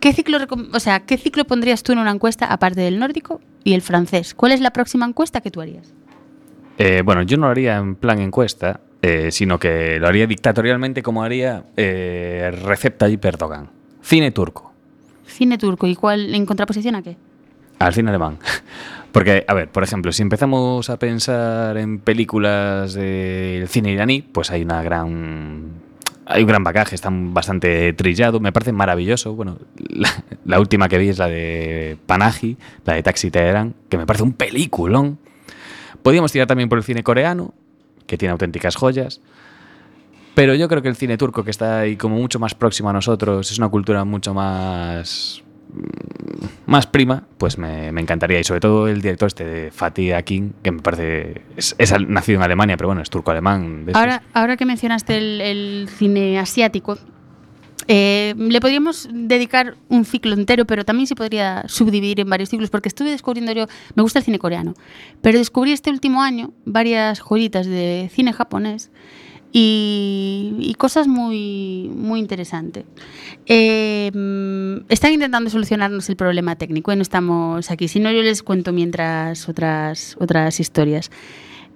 [0.00, 0.38] ¿Qué ciclo,
[0.72, 4.34] o sea, ¿Qué ciclo pondrías tú en una encuesta aparte del nórdico y el francés?
[4.34, 5.94] ¿Cuál es la próxima encuesta que tú harías?
[6.84, 11.00] Eh, bueno, yo no lo haría en plan encuesta, eh, sino que lo haría dictatorialmente
[11.00, 13.70] como haría eh, Recep Tayyip Erdogan.
[14.00, 14.72] Cine turco,
[15.24, 15.86] Cine turco.
[15.86, 17.16] ¿Y cuál en contraposición a qué?
[17.78, 18.38] al cine alemán.
[19.12, 24.50] Porque, a ver, por ejemplo, si empezamos a pensar en películas del cine iraní, pues
[24.50, 25.92] hay una gran...
[26.26, 29.34] Hay un gran bagaje, está bastante trillado, me parece maravilloso.
[29.34, 30.08] Bueno, la,
[30.44, 34.24] la última que vi es la de Panahi, la de Taxi Teherán, que me parece
[34.24, 35.18] un peliculón.
[36.02, 37.54] Podríamos tirar también por el cine coreano,
[38.06, 39.20] que tiene auténticas joyas.
[40.34, 42.92] Pero yo creo que el cine turco, que está ahí como mucho más próximo a
[42.92, 45.42] nosotros, es una cultura mucho más
[45.74, 48.40] mm, más prima, pues me, encantaría.
[48.40, 51.42] Y sobre todo el director este de Fatih Akin, que me parece.
[51.56, 51.76] Es,
[52.08, 53.86] nacido en Alemania, pero bueno, es turco-alemán.
[53.92, 56.98] Ahora, ahora que mencionaste el cine asiático,
[57.88, 62.70] eh, le podríamos dedicar un ciclo entero, pero también se podría subdividir en varios ciclos,
[62.70, 64.74] porque estuve descubriendo yo, me gusta el cine coreano,
[65.20, 68.90] pero descubrí este último año varias joyitas de cine japonés
[69.52, 72.84] y, cosas muy, muy interesantes.
[73.46, 74.10] Eh,
[74.88, 77.86] están intentando solucionarnos el problema técnico y no estamos aquí.
[77.86, 81.10] Si no, yo les cuento mientras otras, otras historias.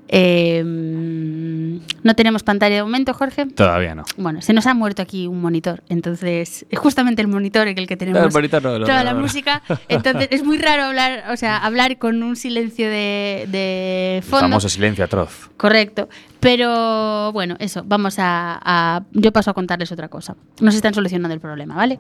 [0.08, 3.46] Eh, mm, no tenemos pantalla de momento, Jorge.
[3.46, 4.04] Todavía no.
[4.16, 7.86] Bueno, se nos ha muerto aquí un monitor, entonces es justamente el monitor en el
[7.88, 9.62] que tenemos El monitor no, el toda la música.
[9.88, 14.42] Entonces es muy raro hablar, o sea, hablar con un silencio de, de fondo.
[14.46, 15.50] Famoso silencio atroz.
[15.56, 16.08] Correcto.
[16.38, 20.36] Pero bueno, eso, vamos a, a- Yo paso a contarles otra cosa.
[20.60, 21.98] Nos están solucionando el problema, ¿vale?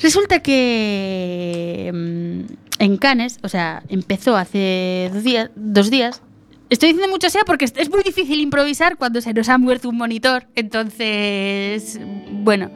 [0.00, 6.20] Resulta que mm, en Cannes, o sea, empezó hace dos días, dos días.
[6.70, 9.96] Estoy diciendo mucho sea porque es- muy difícil improvisar cuando se nos ha muerto un
[9.96, 10.46] monitor.
[10.54, 12.00] Entonces,
[12.30, 12.70] bueno,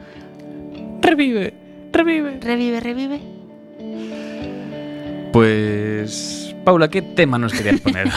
[1.01, 1.53] Revive,
[1.91, 2.39] revive.
[2.39, 3.19] revive, revive.
[5.33, 8.07] Pues, Paula, ¿qué tema nos querías poner?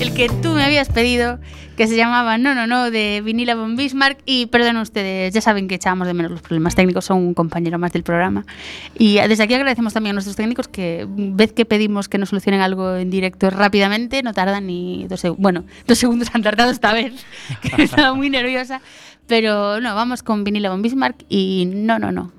[0.00, 1.38] el que tú me habías pedido,
[1.76, 4.18] que se llamaba No, no, no, de Vinila von Bismarck.
[4.26, 7.78] Y perdón ustedes, ya saben que echábamos de menos los problemas técnicos, son un compañero
[7.78, 8.44] más del programa.
[8.98, 12.60] Y desde aquí agradecemos también a nuestros técnicos que, vez que pedimos que nos solucionen
[12.60, 15.40] algo en directo rápidamente, no tardan ni dos segundos.
[15.40, 17.24] Bueno, dos segundos han tardado esta vez,
[17.62, 18.80] que estaba muy nerviosa.
[19.28, 22.32] Pero no, vamos con Vinila von Bismarck y No, no, no.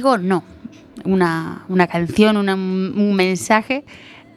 [0.00, 0.44] Digo no.
[1.04, 3.84] Una, una canción, un mensaje.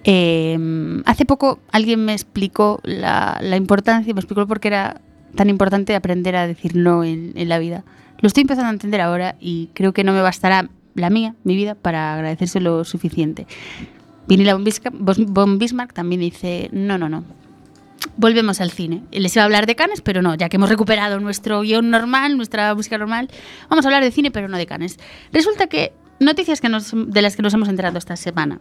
[0.03, 0.59] Eh,
[1.05, 4.99] hace poco alguien me explicó la, la importancia, me explicó por qué era
[5.35, 7.85] tan importante aprender a decir no en, la vida.
[8.19, 11.55] Lo estoy empezando a entender ahora y creo que no me bastará la mía, mi
[11.55, 13.47] vida, para agradecerse lo suficiente.
[14.27, 17.23] Vinila von Bismarck también dice no, no, no.
[18.17, 19.01] Volvemos al cine.
[19.11, 22.37] Les iba a hablar de Cannes, pero no, ya que hemos recuperado nuestro guion normal,
[22.37, 23.29] nuestra música normal,
[23.69, 24.99] vamos a hablar de cine, pero no de Cannes.
[25.31, 28.59] Resulta que noticias que nos- de las que nos hemos enterado esta semana.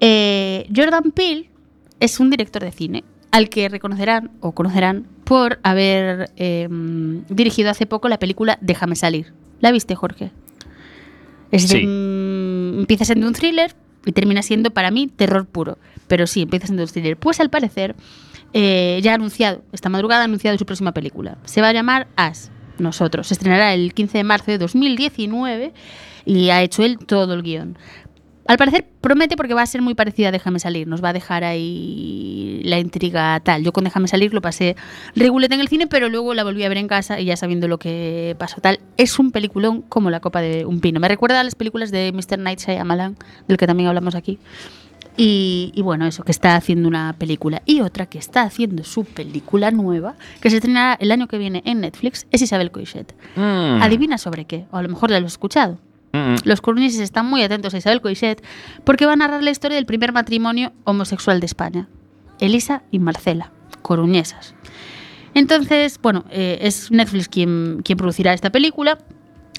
[0.00, 1.50] Eh, Jordan Peele
[2.00, 6.66] es un director de cine al que reconocerán o conocerán por haber eh,
[7.28, 9.32] dirigido hace poco la película Déjame salir.
[9.60, 10.32] ¿La viste, Jorge?
[11.52, 11.84] Es de- Sí.
[12.80, 13.74] empieza siendo un thriller
[14.06, 15.78] y termina siendo para mí terror puro.
[16.08, 17.16] Pero sí, empieza siendo un thriller.
[17.16, 17.94] Pues al parecer,
[18.52, 21.38] eh, ya ha anunciado, esta madrugada ha anunciado su próxima película.
[21.44, 23.28] Se va a llamar As, nosotros.
[23.28, 25.72] Se estrenará el 15 de marzo de 2019
[26.24, 27.76] y ha hecho él todo el guion.
[28.46, 31.12] Al parecer promete porque va a ser muy parecida a Déjame salir, nos va a
[31.12, 33.62] dejar ahí la intriga tal.
[33.62, 34.74] Yo con Déjame salir lo pasé
[35.14, 37.68] regulete en el cine, pero luego la volví a ver en casa y ya sabiendo
[37.68, 38.80] lo que pasó tal.
[38.96, 40.98] Es un peliculón como la copa de un pino.
[40.98, 42.40] Me recuerda a las películas de Mr.
[42.40, 44.40] Night Shyamalan, del que también hablamos aquí.
[45.22, 47.60] Y, y bueno, eso, que está haciendo una película.
[47.66, 51.62] Y otra que está haciendo su película nueva, que se estrenará el año que viene
[51.66, 53.14] en Netflix, es Isabel Coixet.
[53.36, 53.82] Mm.
[53.82, 55.78] Adivina sobre qué, o a lo mejor la lo has escuchado.
[56.14, 56.36] Mm.
[56.44, 58.42] Los coruñeses están muy atentos a Isabel Coixet
[58.84, 61.88] porque va a narrar la historia del primer matrimonio homosexual de España,
[62.38, 63.52] Elisa y Marcela,
[63.82, 64.54] coruñesas.
[65.34, 68.96] Entonces, bueno, eh, es Netflix quien, quien producirá esta película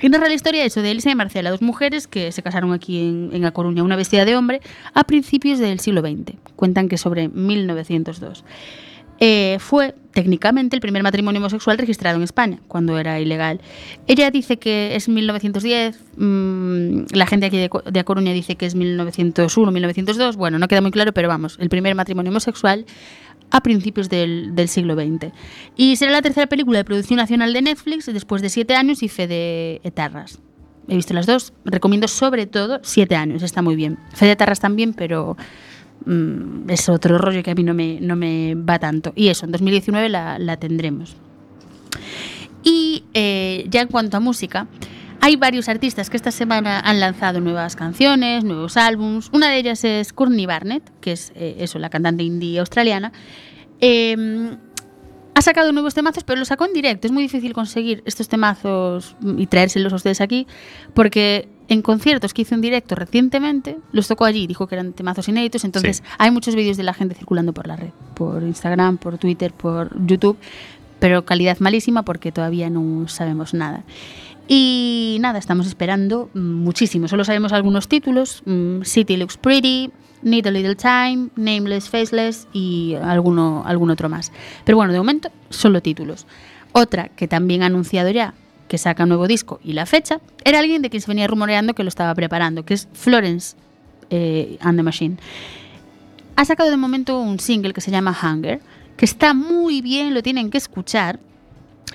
[0.01, 2.99] y narra la historia eso, de Elisa y Marcela, dos mujeres que se casaron aquí
[2.99, 4.61] en, en A Coruña, una vestida de hombre,
[4.93, 6.37] a principios del siglo XX.
[6.55, 8.43] Cuentan que sobre 1902.
[9.23, 13.61] Eh, fue técnicamente el primer matrimonio homosexual registrado en España, cuando era ilegal.
[14.07, 18.65] Ella dice que es 1910, mm, la gente aquí de, de A Coruña dice que
[18.65, 22.87] es 1901, 1902, bueno, no queda muy claro, pero vamos, el primer matrimonio homosexual
[23.51, 25.31] a principios del, del siglo XX.
[25.75, 29.09] Y será la tercera película de producción nacional de Netflix después de siete años y
[29.09, 30.39] fe de Etarras.
[30.87, 33.99] He visto las dos, recomiendo sobre todo siete años, está muy bien.
[34.13, 35.37] Fe de Etarras también, pero
[36.05, 39.13] mm, es otro rollo que a mí no me, no me va tanto.
[39.15, 41.15] Y eso, en 2019 la, la tendremos.
[42.63, 44.67] Y eh, ya en cuanto a música,
[45.21, 49.29] hay varios artistas que esta semana han lanzado nuevas canciones, nuevos álbums.
[49.31, 53.11] Una de ellas es Courtney Barnett, que es eh, eso, la cantante indie australiana.
[53.79, 54.55] Eh,
[55.33, 57.07] ha sacado nuevos temazos, pero los sacó en directo.
[57.07, 60.45] Es muy difícil conseguir estos temazos y traérselos a ustedes aquí,
[60.93, 65.27] porque en conciertos que hizo en directo recientemente, los tocó allí, dijo que eran temazos
[65.29, 65.63] inéditos.
[65.63, 66.03] Entonces, Sí.
[66.17, 69.95] hay muchos vídeos de la gente circulando por la red, por Instagram, por Twitter, por
[70.05, 70.37] YouTube,
[70.99, 73.83] pero calidad malísima porque todavía no sabemos nada.
[74.53, 77.07] Y nada, estamos esperando muchísimo.
[77.07, 79.91] Solo sabemos algunos títulos: mm, City Looks Pretty,
[80.23, 84.33] Need a Little Time, Nameless, Faceless y alguno, algún otro más.
[84.65, 86.27] Pero bueno, de momento, solo títulos.
[86.73, 88.33] Otra que también ha anunciado ya
[88.67, 91.73] que saca un nuevo disco y la fecha, era alguien de quien se venía rumoreando
[91.73, 93.55] que lo estaba preparando, que es Florence
[94.09, 95.15] eh, and the Machine.
[96.35, 98.59] Ha sacado de momento un single que se llama Hunger,
[98.97, 101.21] que está muy bien, lo tienen que escuchar.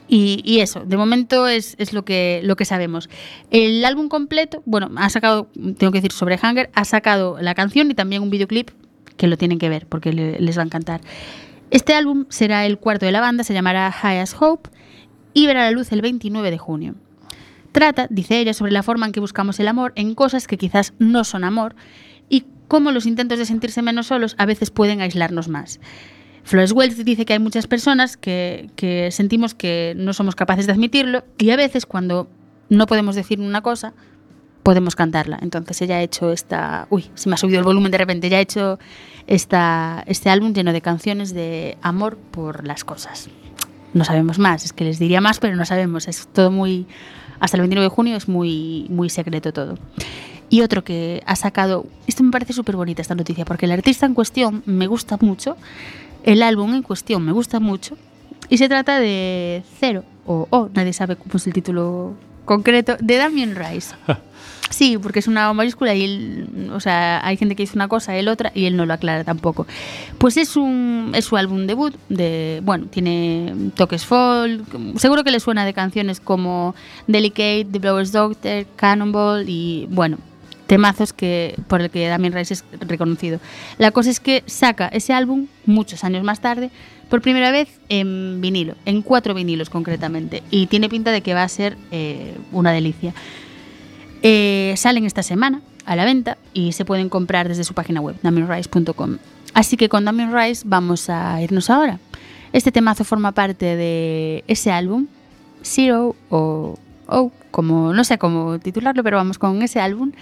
[0.08, 3.08] Y, eso, de momento es, lo, que, sabemos.
[3.50, 7.90] El álbum completo, bueno, ha sacado, tengo que decir sobre Hunger, ha sacado la canción
[7.90, 8.70] y también un videoclip
[9.16, 11.00] que lo tienen que ver porque le- les va a encantar.
[11.70, 14.70] Este álbum será el cuarto de la banda, se llamará High as Hope
[15.34, 16.94] y verá la luz el 29 de junio.
[17.72, 20.94] Trata, dice ella, sobre la forma en que buscamos el amor en cosas que quizás
[20.98, 21.74] no son amor
[22.28, 25.80] y cómo los intentos de sentirse menos solos a veces pueden aislarnos más.
[26.46, 30.72] Flores Welch dice que hay muchas personas que, que sentimos que no somos capaces de
[30.72, 32.28] admitirlo y a veces cuando
[32.68, 33.94] no podemos decir una cosa,
[34.62, 35.40] podemos cantarla.
[35.42, 36.86] Entonces ella ha hecho esta...
[36.88, 38.28] Uy, se me ha subido el volumen de repente.
[38.28, 38.78] Ella ha hecho
[39.26, 43.28] esta, este álbum lleno de canciones de amor por las cosas.
[43.92, 46.06] No sabemos más, es que les diría más, pero no sabemos.
[46.06, 46.86] Es todo muy...
[47.40, 49.78] Hasta el 29 de junio es muy, muy secreto todo.
[50.48, 51.86] Y otro que ha sacado...
[52.06, 55.56] Esto me parece súper bonita esta noticia, porque el artista en cuestión me gusta mucho.
[56.26, 57.96] El álbum en cuestión me gusta mucho.
[58.50, 63.16] Y se trata de Cero, o O, nadie sabe cómo es el título concreto, de
[63.16, 63.94] Damien Rice.
[64.68, 68.16] Sí, porque es una mayúscula y él, o sea, hay gente que dice una cosa,
[68.16, 69.66] él otra, y él no lo aclara tampoco.
[70.18, 74.64] Pues es un es su álbum debut de, bueno, tiene toques folk,
[74.98, 76.74] seguro que le suena de canciones como
[77.06, 80.18] Delicate, The Blower's Doctor, Cannonball y bueno,
[80.66, 83.40] temazos que por el que Damien Rice es reconocido.
[83.78, 86.70] La cosa es que saca ese álbum muchos años más tarde,
[87.08, 91.42] por primera vez en vinilo, en cuatro vinilos concretamente, y tiene pinta de que va
[91.42, 93.14] a ser eh, una delicia.
[94.22, 98.16] Eh, salen esta semana a la venta y se pueden comprar desde su página web,
[98.22, 99.18] damienrice.com.
[99.54, 101.98] Así que con Damien Rice vamos a irnos ahora.
[102.52, 105.06] Este temazo forma parte de ese álbum,
[105.62, 110.12] Zero o O, como no sé cómo titularlo, pero vamos con ese álbum.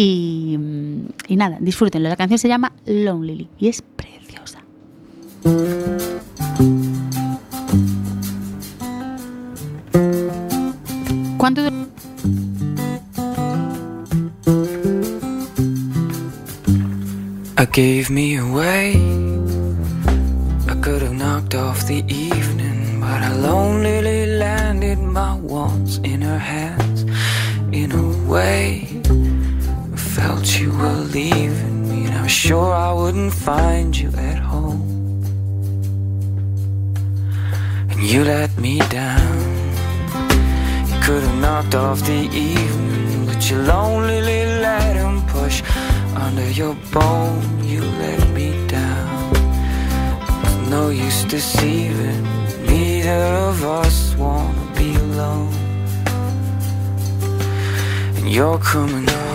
[0.00, 0.56] Y,
[1.26, 2.08] y nada, disfrútenlo.
[2.08, 4.62] La canción se llama Lonely y es preciosa.
[11.36, 11.62] ¿Cuánto
[17.56, 18.94] I gave me away.
[20.68, 26.38] I could have knocked off the evening, but I lonely landed my walls in her
[26.38, 27.02] hands
[27.72, 28.98] in a way.
[30.18, 34.82] Felt you were leaving me, and I was sure I wouldn't find you at home.
[37.90, 39.38] And you let me down.
[40.90, 44.20] You could have knocked off the evening, but you lonely
[44.66, 45.56] let him push
[46.26, 47.42] under your bone.
[47.72, 49.32] You let me down.
[50.42, 52.24] There's no use deceiving.
[52.66, 55.54] Neither of us wanna be alone.
[58.16, 59.27] And you're coming.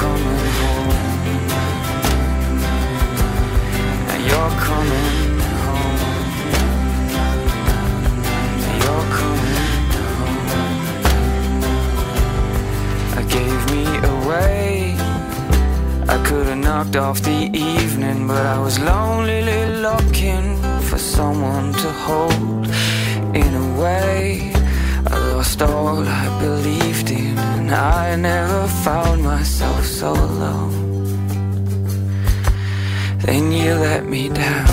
[0.00, 0.92] Coming home.
[4.28, 6.00] You're coming home.
[8.82, 10.48] You're coming home.
[13.20, 14.96] I gave me away.
[16.14, 19.40] I could have knocked off the evening, but I was lonely
[19.88, 20.46] looking
[20.88, 22.66] for someone to hold.
[23.34, 24.52] In a way,
[25.46, 30.74] lost all I believed in, and I never found myself so alone.
[33.24, 34.66] Then you let me down.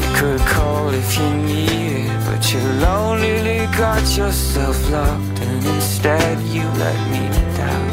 [0.00, 6.64] You could call if you needed, but you lonely got yourself locked, and instead you
[6.84, 7.22] let me
[7.56, 7.88] down.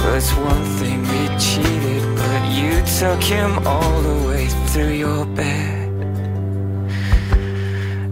[0.00, 5.24] Well, it's one thing we cheated, but you took him all the way through your
[5.24, 5.88] bed.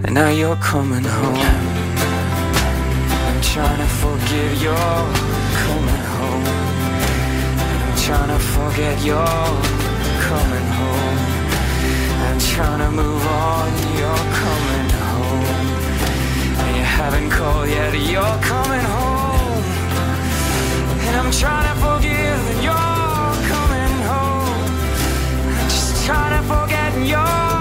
[0.05, 1.72] And now you're coming home.
[3.43, 4.77] I'm trying to forgive you're
[5.67, 6.47] coming home.
[7.59, 9.53] I'm trying to forget you're
[10.29, 11.19] coming home.
[12.23, 15.45] I'm trying to move on, you're coming home.
[16.63, 19.65] And you haven't called yet, you're coming home.
[21.07, 24.71] And I'm trying to forgive and you're coming home.
[25.59, 27.52] I'm just trying to forget and you're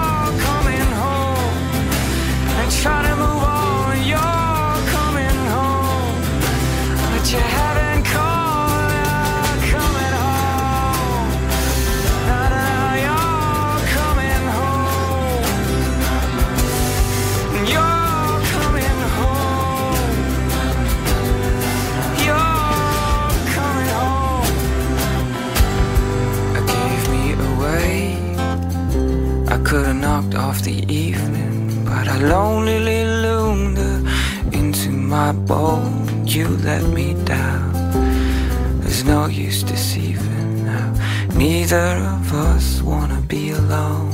[30.12, 33.78] knocked off the evening, but I lonely loomed
[34.52, 36.26] into my bone.
[36.26, 37.72] You let me down.
[38.80, 40.92] There's no use deceiving now.
[41.34, 44.11] Neither of us wanna be alone.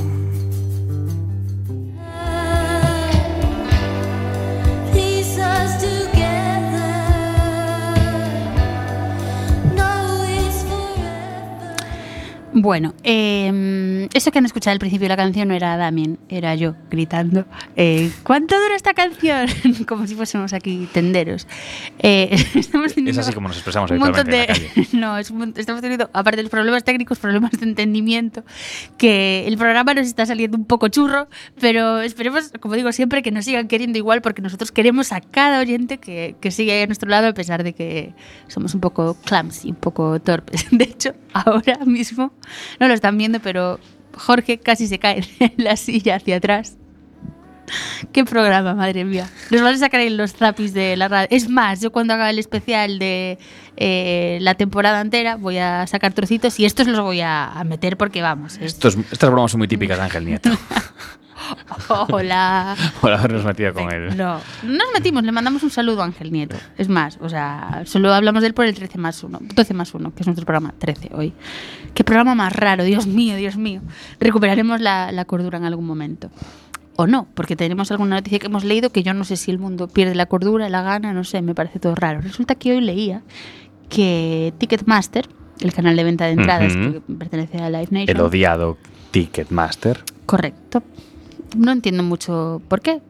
[12.61, 16.55] Bueno, eh, eso que han escuchado al principio de la canción no era Damien, era
[16.55, 17.45] yo gritando.
[17.77, 19.47] eh, ¿Cuánto dura esta canción?
[19.87, 21.47] Como si fuésemos aquí tenderos.
[21.99, 25.81] Eh, estamos Es así como nos expresamos habitualmente en la de- No, es un estamos
[25.81, 28.43] teniendo, aparte de los problemas técnicos, problemas de entendimiento,
[28.97, 31.27] que el programa nos está saliendo un poco churro,
[31.61, 35.59] pero esperemos, como digo siempre, que nos sigan queriendo igual, porque nosotros queremos a cada
[35.61, 38.13] oyente que, que sigue ahí a nuestro lado, a pesar de que
[38.47, 40.65] somos un poco clumsy, un poco torpes.
[40.71, 42.33] De hecho, ahora mismo,
[42.79, 43.79] no lo están viendo, pero
[44.15, 46.75] Jorge casi se cae de la silla hacia atrás.
[48.11, 49.29] ¿Qué programa, madre mía?
[49.51, 51.27] Nos van a sacar en los zapis de la radio.
[51.29, 53.37] Es más, yo cuando haga el especial de
[53.77, 57.95] eh, la temporada entera voy a sacar trocitos y estos los voy a, a meter
[57.95, 58.55] porque vamos.
[58.55, 60.49] es- Estos, estas bromas son muy típicas de Ángel Nieto.
[62.09, 62.75] Hola.
[63.01, 64.15] Por habernos metido con él.
[64.17, 66.55] No, no nos metimos, le mandamos un saludo a Ángel Nieto.
[66.77, 69.93] Es más, o sea, solo hablamos de él por el 13 más 1, 12 más
[69.93, 71.33] 1, que es nuestro programa 13 hoy.
[71.93, 73.81] Qué programa más raro, Dios mío, Dios mío.
[74.19, 76.29] Recuperaremos la, la cordura en algún momento.
[76.95, 79.57] O no, porque tenemos alguna noticia que hemos leído que yo no sé si el
[79.57, 82.19] mundo pierde la cordura, la gana, no sé, me parece todo raro.
[82.19, 83.21] Resulta que hoy leía
[83.87, 85.27] que Ticketmaster,
[85.61, 86.93] el canal de venta de entradas Ujú.
[86.93, 88.77] que pertenece a Live Nation, El odiado
[89.11, 90.03] Ticketmaster.
[90.25, 90.83] Correcto.
[91.57, 93.01] No entiendo mucho por qué.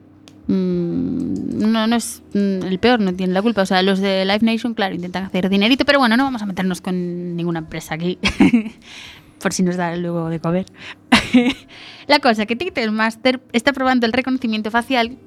[0.48, 3.62] Mm, No, no es mm, el peor, no tiene la culpa.
[3.62, 6.46] O sea, los de Live Nation, claro, intentan hacer dinerito, pero bueno, no vamos a
[6.46, 8.18] meternos con ninguna empresa aquí.
[9.42, 10.66] por si nos da luego de comer.
[12.08, 15.18] la cosa que Ticketmaster está probando el reconocimiento facial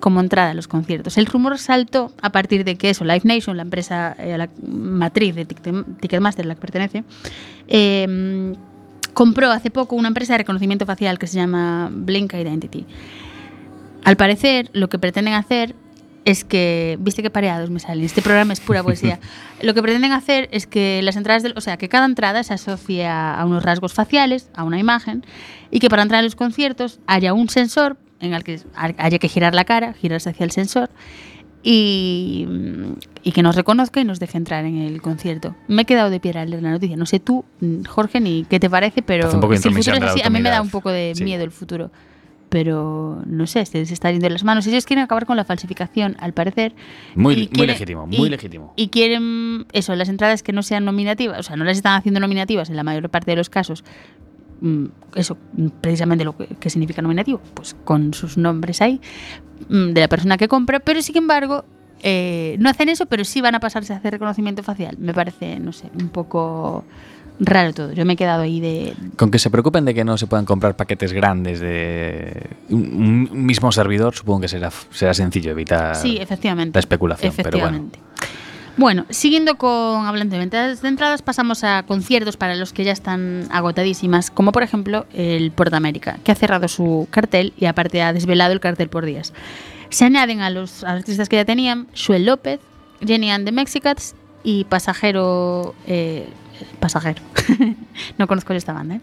[0.00, 1.16] como entrada a los conciertos.
[1.16, 5.46] El rumor saltó a partir de que eso, Live Nation, la empresa, eh, matriz de
[5.48, 7.04] Ticket- Ticketmaster, la que pertenece,
[7.66, 8.54] eh,
[9.16, 12.84] compró hace poco una empresa de reconocimiento facial que se llama Blink Identity.
[14.04, 15.74] Al parecer, lo que pretenden hacer
[16.26, 19.18] es que, viste que pareados me salen, este programa es pura poesía.
[19.62, 22.52] Lo que pretenden hacer es que las entradas, del, o sea, que cada entrada se
[22.52, 25.24] asocie a unos rasgos faciales, a una imagen,
[25.70, 29.28] y que para entrar a los conciertos haya un sensor en el que haya que
[29.28, 30.90] girar la cara, girarse hacia el sensor,
[31.68, 32.46] y,
[33.24, 35.56] y que nos reconozca y nos deje entrar en el concierto.
[35.66, 36.96] Me he quedado de piedra al leer la noticia.
[36.96, 37.44] No sé tú,
[37.88, 39.36] Jorge, ni qué te parece, pero si
[39.68, 41.24] el futuro es así, a mí me da un poco de Sí.
[41.24, 41.90] miedo el futuro.
[42.48, 44.64] Pero no sé, se les está yendo de las manos.
[44.68, 46.72] Ellos quieren acabar con la falsificación, al parecer.
[47.16, 48.72] Muy legítimo, muy legítimo.
[48.76, 52.20] Y quieren, eso, las entradas que no sean nominativas, o sea, no las están haciendo
[52.20, 53.82] nominativas en la mayor parte de los casos.
[54.60, 59.00] Mm, Eso, mm, precisamente lo que, que significa nominativo, pues con sus nombres ahí,
[59.68, 61.64] mm, de la persona que compra, pero sin embargo,
[62.02, 64.96] eh, no hacen eso, pero sí van a pasarse a hacer reconocimiento facial.
[64.98, 66.84] Me parece, no sé, un poco
[67.40, 67.92] raro todo.
[67.92, 70.44] Yo me he quedado ahí de, Con que se preocupen de que no se puedan
[70.44, 76.18] comprar paquetes grandes de un, un mismo servidor, supongo que será, será sencillo evitar Sí,
[76.20, 76.76] efectivamente.
[76.76, 77.32] la especulación.
[77.36, 77.98] Pero bueno, Efectivamente.
[78.78, 82.92] Bueno, siguiendo con hablando de ventas de entradas, pasamos a conciertos para los que ya
[82.92, 88.12] están agotadísimas, como por ejemplo el Portamérica, que ha cerrado su cartel y aparte ha
[88.12, 89.32] desvelado el cartel por días.
[89.88, 92.60] Se añaden a los artistas que ya tenían Suel López,
[93.00, 94.14] Jenny and the Mexicats
[94.44, 95.74] y Pasajero.
[95.86, 96.28] eh,
[96.80, 97.22] pasajero.
[98.18, 98.96] no conozco esta banda.
[98.96, 99.00] ¿eh?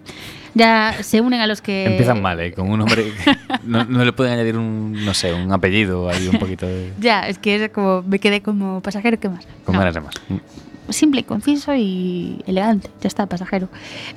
[0.55, 1.85] Ya se unen a los que.
[1.85, 2.53] empiezan mal, ¿eh?
[2.53, 3.11] Con un nombre.
[3.63, 6.93] no, no le pueden añadir un, no sé, un apellido ahí un poquito de.
[6.99, 8.03] Ya, es que es como.
[8.03, 9.47] Me quedé como pasajero, ¿qué más?
[9.65, 10.13] Con ganas de más.
[10.89, 12.89] simple, conciso y elegante.
[13.01, 13.69] Ya está, pasajero.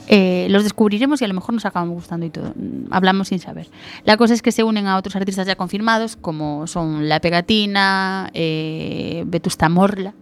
[0.09, 2.53] Eh, los descubriremos y a lo mejor nos acabamos gustando y todo.
[2.55, 3.68] Mm, Hablamos sin saber.
[4.05, 8.30] La cosa es que se unen a otros artistas ya confirmados, como son La Pegatina,
[8.34, 10.12] eh, Vetusta Morla.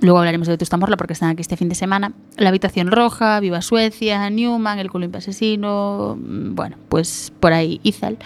[0.00, 2.12] Luego hablaremos de Vetusta Morla porque están aquí este fin de semana.
[2.36, 6.16] La Habitación Roja, Viva Suecia, Newman, El Columpio Asesino.
[6.20, 8.16] mm, Bueno, pues por ahí Izal.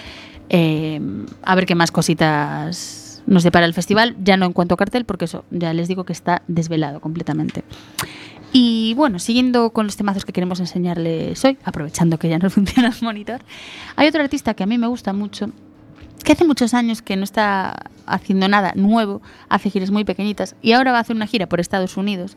[0.51, 1.01] Eh,
[1.43, 4.17] a ver qué más cositas nos depara el festival.
[4.23, 7.65] Ya no en cuanto cartel, porque eso ya les digo que está desvelado completamente.
[8.53, 12.89] Y bueno, siguiendo con los temazos que queremos enseñarles hoy, aprovechando que ya no funciona
[12.89, 13.41] el monitor,
[13.97, 15.49] hay otro artista que a mí me gusta mucho,
[16.25, 20.73] que hace muchos años que no está haciendo nada nuevo, hace giras muy pequeñitas y
[20.73, 22.37] ahora va a hacer una gira por Estados Unidos.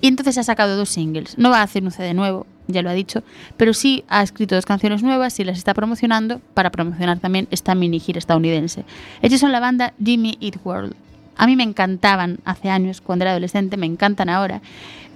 [0.00, 1.36] Y entonces ha sacado dos singles.
[1.36, 3.22] No va a hacer un CD nuevo, ya lo ha dicho,
[3.56, 7.74] pero sí ha escrito dos canciones nuevas y las está promocionando para promocionar también esta
[7.74, 8.84] mini gira estadounidense.
[9.20, 10.94] Ellos son la banda Jimmy Eat World.
[11.36, 14.62] A mí me encantaban hace años, cuando era adolescente, me encantan ahora.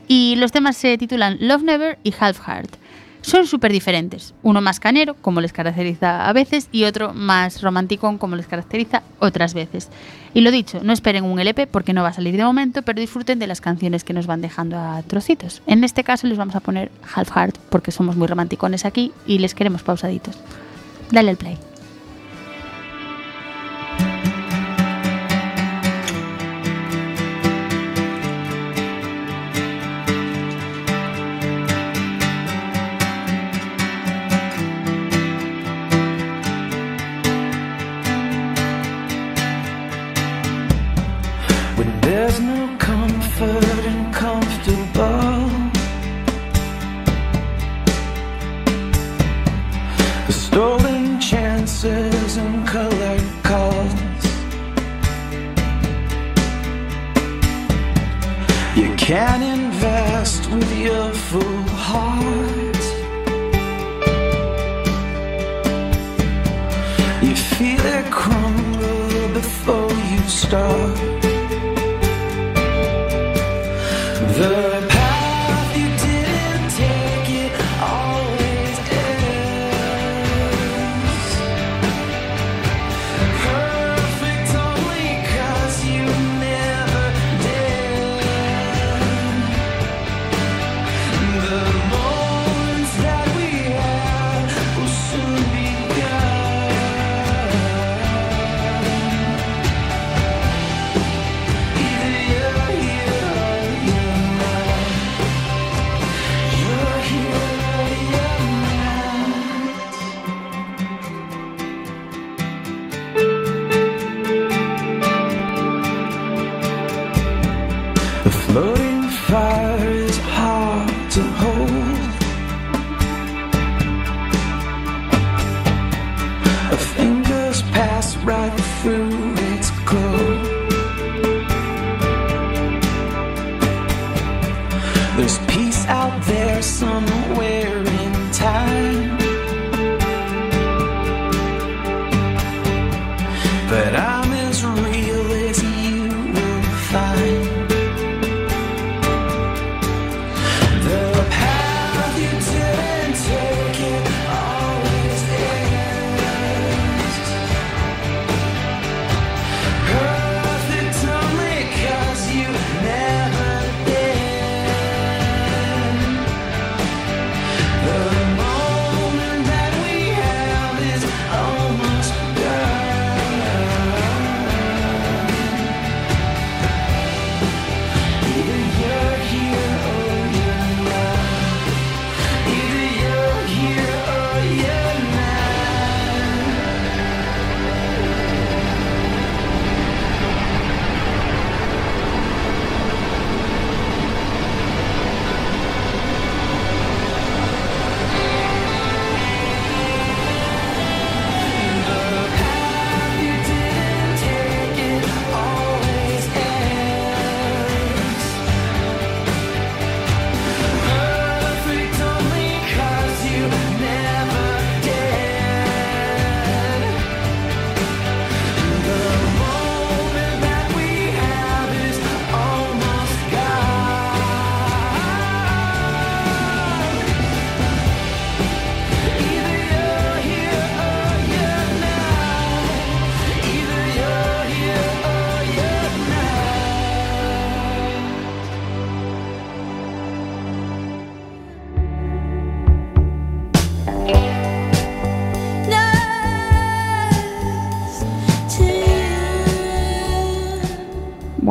[0.07, 2.77] Y los temas se titulan Love Never y Half Heart.
[3.25, 4.35] Son súper diferentes.
[4.43, 9.03] Uno más canero, como les caracteriza a veces, y otro más romanticón, como les caracteriza
[9.19, 9.89] otras veces.
[10.35, 13.01] Y lo dicho, no esperen un LP porque no va a salir de momento, pero
[13.01, 15.63] disfruten de las canciones que nos van dejando a trocitos.
[15.67, 19.39] En este caso les vamos a poner Half Heart porque somos muy romanticones aquí y
[19.39, 20.37] les queremos pausaditos.
[21.11, 21.57] Dale al play.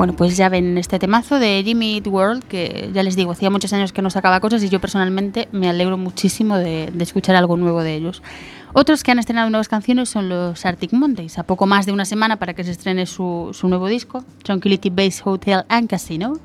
[0.03, 3.49] Bueno, pues ya ven este temazo de Jimmy Eat World, que ya les digo, hacía
[3.49, 7.55] muchos años que no sacaba cosas y yo personalmente me alegro muchísimo de, escuchar algo
[7.55, 8.21] nuevo de ellos.
[8.73, 12.03] Otros que han estrenado nuevas canciones son los Arctic Mondays, a poco más de una
[12.03, 16.37] semana para que se estrene su, nuevo disco, Tranquility Base Hotel and Casino.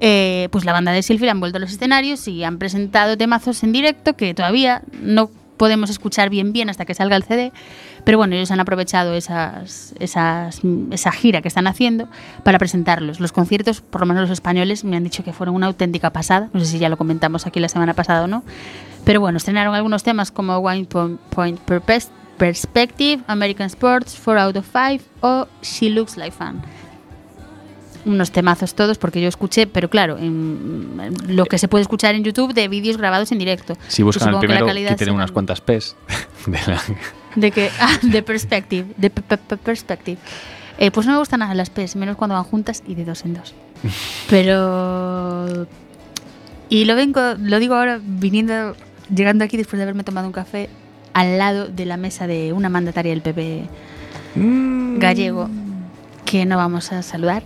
[0.00, 3.62] Eh, pues la banda de Silver han vuelto a los escenarios y han presentado temazos
[3.62, 5.30] en directo que todavía no
[5.60, 7.52] podemos escuchar bien bien hasta que salga el CD,
[8.06, 12.08] pero bueno, ellos han aprovechado esas, esas, esa gira que están haciendo
[12.44, 13.20] para presentarlos.
[13.20, 16.48] Los conciertos, por lo menos los españoles, me han dicho que fueron una auténtica pasada,
[16.54, 18.42] no sé si ya lo comentamos aquí la semana pasada o no,
[19.04, 21.60] pero bueno, estrenaron algunos temas como One Point,
[22.38, 26.62] Perspective, American Sports, 4 Out of 5 o She Looks Like Fun
[28.04, 32.14] unos temazos todos porque yo escuché, pero claro, en, en lo que se puede escuchar
[32.14, 33.76] en YouTube de vídeos grabados en directo.
[33.88, 35.96] Si buscan el que la primero, que tienen será- unas cuantas P's.
[36.46, 36.82] de la-
[37.36, 40.18] De que, ah, de Perspective, de pe- pe- pe- Perspective.
[40.78, 43.24] Eh, pues no me gustan nada las P's, menos cuando van juntas y de dos
[43.24, 43.54] en dos.
[44.30, 45.66] Pero...
[46.68, 48.76] Y lo vengo, lo digo ahora viniendo,
[49.14, 50.70] llegando aquí después de haberme tomado un café
[51.12, 53.64] al lado de la mesa de una mandataria del PP
[54.36, 55.48] gallego
[56.24, 57.42] que no vamos a saludar.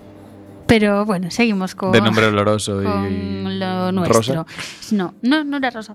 [0.66, 2.84] Pero bueno, seguimos con, de nombre oloroso y.
[2.84, 4.44] con lo nuestro.
[4.44, 4.46] Rosa.
[4.92, 5.94] No, no, no era Rosa.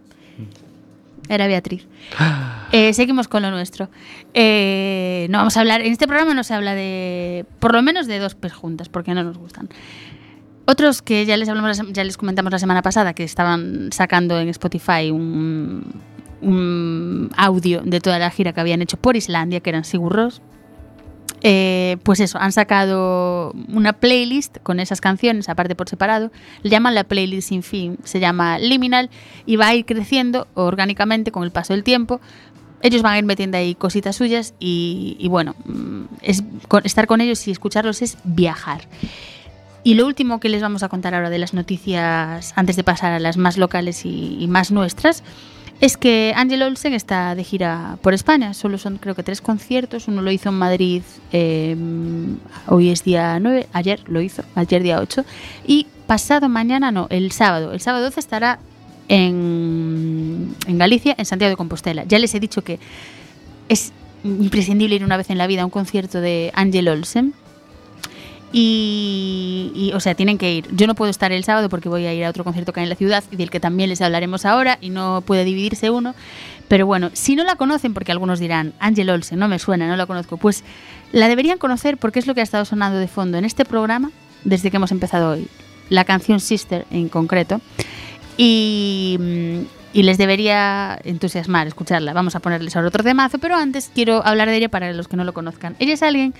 [1.28, 1.88] Era Beatriz.
[2.72, 3.90] Eh, seguimos con lo nuestro.
[4.34, 5.82] Eh, no vamos a hablar.
[5.82, 7.46] En este programa no se habla de.
[7.60, 9.70] Por lo menos de dos pez juntas, porque no nos gustan.
[10.66, 14.50] Otros que ya les hablamos, ya les comentamos la semana pasada que estaban sacando en
[14.50, 16.02] Spotify un,
[16.42, 20.42] un audio de toda la gira que habían hecho por Islandia, que eran Sigurros.
[21.42, 26.32] Eh, pues eso, han sacado una playlist con esas canciones, aparte por separado.
[26.64, 29.10] Le llaman la playlist sin fin, se llama Liminal
[29.46, 32.20] y va a ir creciendo orgánicamente con el paso del tiempo.
[32.82, 36.44] Ellos van a ir metiendo ahí cositas suyas y, bueno, mm, es,
[36.84, 38.82] estar con ellos y escucharlos es viajar.
[39.84, 43.14] Y lo último que les vamos a contar ahora de las noticias, antes de pasar
[43.14, 45.24] a las más locales y más nuestras,
[45.82, 48.54] es que Angel Olsen está de gira por España.
[48.54, 50.08] Solo son creo que tres conciertos.
[50.08, 51.76] Uno lo hizo en Madrid, eh,
[52.68, 55.24] hoy es día 9, ayer lo hizo, ayer día 8.
[55.66, 57.72] Y pasado mañana, no, el sábado.
[57.72, 58.60] El sábado 12 estará
[59.08, 62.04] en Galicia, en Santiago de Compostela.
[62.04, 62.80] Ya les he dicho que
[63.70, 67.34] es imprescindible ir una vez en la vida a un concierto de Angel Olsen.
[68.52, 70.68] Y, y, o sea, tienen que ir.
[70.76, 72.86] Yo no puedo estar el sábado porque voy a ir a otro concierto que hay
[72.86, 76.16] en la ciudad y del que también les hablaremos ahora y no puede dividirse uno.
[76.68, 79.96] Pero bueno, si no la conocen, porque algunos dirán, Angel Olsen, no me suena, no
[79.96, 80.64] la conozco, pues
[81.12, 84.12] la deberían conocer porque es lo que ha estado sonando de fondo en este programa
[84.44, 85.48] desde que hemos empezado hoy.
[85.90, 87.62] La canción Sister en concreto.
[88.38, 89.60] Y, mm,
[89.94, 92.14] y les debería entusiasmar escucharla.
[92.14, 95.18] Vamos a ponerles ahora otro temazo, pero antes quiero hablar de ella para los que
[95.18, 95.76] no lo conozcan.
[95.80, 96.34] Ella es alguien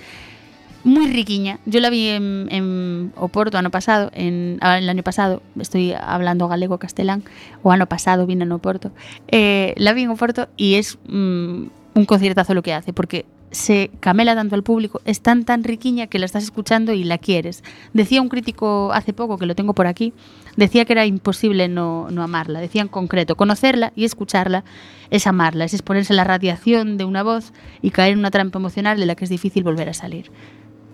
[0.84, 1.58] muy riquiña.
[1.66, 6.48] Yo la vi en, en Oporto ano pasado, en, ah, el año pasado, estoy hablando
[6.48, 7.22] galego castelán,
[7.62, 8.92] o ano pasado vine en Oporto.
[9.28, 11.64] Eh, la vi en Oporto y es mm,
[11.94, 16.06] un conciertazo lo que hace, porque se camela tanto al público, es tan tan riquiña
[16.06, 17.64] que la estás escuchando y la quieres.
[17.92, 20.12] Decía un crítico hace poco, que lo tengo por aquí,
[20.56, 22.60] decía que era imposible no, no amarla.
[22.60, 24.64] Decía en concreto, conocerla y escucharla
[25.10, 27.52] es amarla, es exponerse a la radiación de una voz
[27.82, 30.30] y caer en una trampa emocional de la que es difícil volver a salir.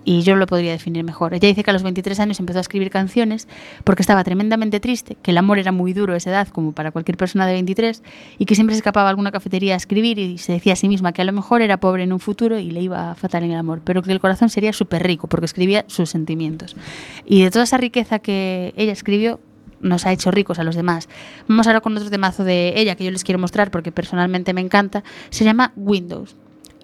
[0.08, 1.34] Y yo lo podría definir mejor.
[1.34, 3.48] Ella dice que a los 23 años empezó a escribir canciones
[3.82, 6.92] porque estaba tremendamente triste, que el amor era muy duro a esa edad, como para
[6.92, 8.04] cualquier persona de 23,
[8.38, 10.88] y que siempre se escapaba a alguna cafetería a escribir y se decía a sí
[10.88, 13.50] misma que a lo mejor era pobre en un futuro y le iba fatal en
[13.50, 16.76] el amor, pero que el corazón sería súper rico porque escribía sus sentimientos.
[17.24, 19.40] Y de toda esa riqueza que ella escribió,
[19.80, 21.08] nos ha hecho ricos a los demás.
[21.48, 24.60] Vamos ahora con otro temazo de ella que yo les quiero mostrar porque personalmente me
[24.60, 25.02] encanta.
[25.30, 26.36] Se llama Windows.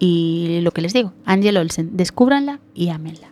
[0.05, 3.29] Y lo que les digo, Angel Olsen, descúbranla y ámenla.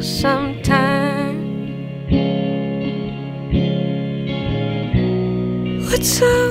[0.00, 0.20] Sometimes.
[0.20, 1.36] sometime.
[5.90, 6.49] What's up?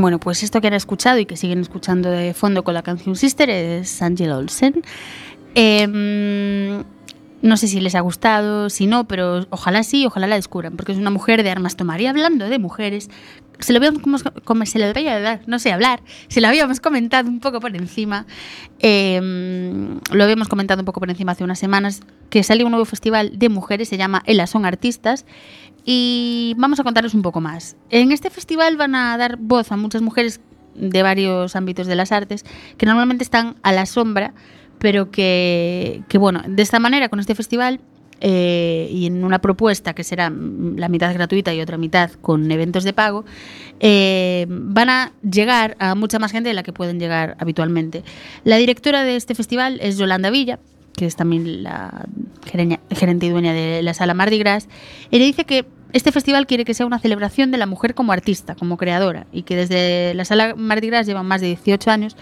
[0.00, 3.16] Bueno, pues esto que han escuchado y que siguen escuchando de fondo con la canción
[3.16, 4.82] Sister es Angela Olsen.
[5.54, 6.84] Em,
[7.40, 10.92] no sé si les ha gustado, si no, pero ojalá sí, ojalá la descubran, porque
[10.92, 11.98] es una mujer de armas tomar.
[12.02, 13.08] Y hablando de mujeres,
[13.58, 14.02] se lo habíamos,
[14.44, 18.26] como se lo dar, no sé hablar, se lo habíamos comentado un poco por encima,
[18.80, 22.84] em, lo habíamos comentado un poco por encima hace unas semanas, que salió un nuevo
[22.84, 25.24] festival de mujeres, se llama Elas son artistas,
[25.88, 27.76] y vamos a contaros un poco más.
[27.90, 30.40] En este festival van a dar voz a muchas mujeres
[30.74, 32.44] de varios ámbitos de las artes
[32.76, 34.34] que normalmente están a la sombra,
[34.80, 37.80] pero que, bueno, de esta manera, con este festival
[38.20, 42.82] eh, y en una propuesta que será la mitad gratuita y otra mitad con eventos
[42.82, 43.24] de pago,
[43.78, 48.02] eh, van a llegar a mucha más gente de la que pueden llegar habitualmente.
[48.42, 50.58] La directora de este festival es Yolanda Villa,
[50.96, 52.06] que es también la
[52.44, 54.68] gerente y dueña de la sala Mardi Gras.
[55.10, 58.54] Ella dice que este festival quiere que sea una celebración de la mujer como artista,
[58.54, 62.16] como creadora, y que desde la sala Mardi Gras llevan más de 18 años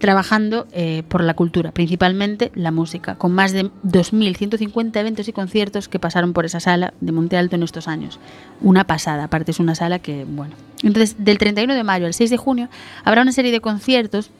[0.00, 5.88] trabajando eh, por la cultura, principalmente la música, con más de 2.150 eventos y conciertos
[5.88, 8.18] que pasaron por esa sala de Monte Alto en estos años.
[8.62, 10.54] Una pasada, aparte es una sala que, bueno.
[10.82, 12.70] Entonces, del 31 de mayo al 6 de junio
[13.04, 14.30] habrá una serie de conciertos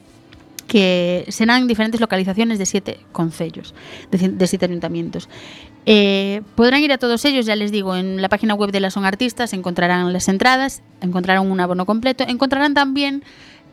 [0.67, 3.75] que serán en diferentes localizaciones de siete concellos,
[4.09, 5.27] de, de siete ayuntamientos.
[5.85, 8.91] Eh, podrán ir a todos ellos, ya les digo, en la página web de la
[8.91, 13.23] Son Artistas encontrarán las entradas, encontrarán un abono completo, encontrarán también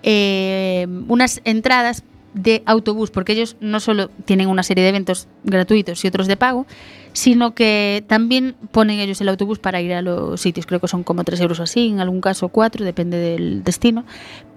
[0.03, 2.05] eh, unas entradas
[2.35, 6.37] de autobús, porque ellos no solo tienen una serie de eventos gratuitos y otros de
[6.37, 6.67] pago,
[7.19, 10.67] sino que también ponen ellos el autobús para ir a los sitios.
[10.67, 14.05] Creo que son como 3 euros o así, en algún caso 4, depende del destino.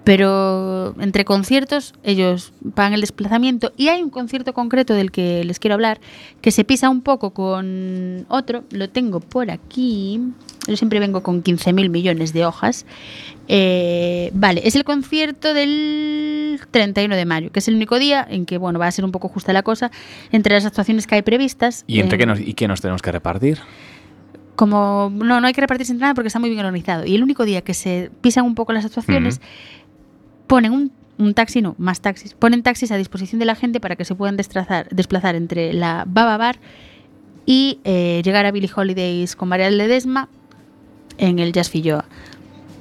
[0.04, 5.60] Pero entre conciertos ellos pagan el desplazamiento y hay un concierto concreto del que les
[5.60, 6.00] quiero hablar
[6.40, 10.20] que se pisa un poco con otro, lo tengo por aquí.
[10.66, 12.86] Yo siempre vengo con 15.000 millones de hojas.
[13.48, 18.46] Eh, vale, es el concierto del 31 de mayo, que es el único día en
[18.46, 19.90] que bueno va a ser un poco justa la cosa
[20.30, 21.84] entre las actuaciones que hay previstas.
[21.86, 23.58] ¿Y entre eh, qué nos, y qué nos tenemos que repartir?
[24.56, 27.06] como no, no hay que repartirse nada porque está muy bien organizado.
[27.06, 29.40] Y el único día que se pisan un poco las actuaciones,
[30.46, 33.96] ponen un, un taxi, no, más taxis, ponen taxis a disposición de la gente para
[33.96, 36.58] que se puedan desplazar, desplazar entre la Baba Bar
[37.46, 40.28] y eh, llegar a Billie Holidays con María Ledesma
[41.18, 42.04] en el Jazz Filloa.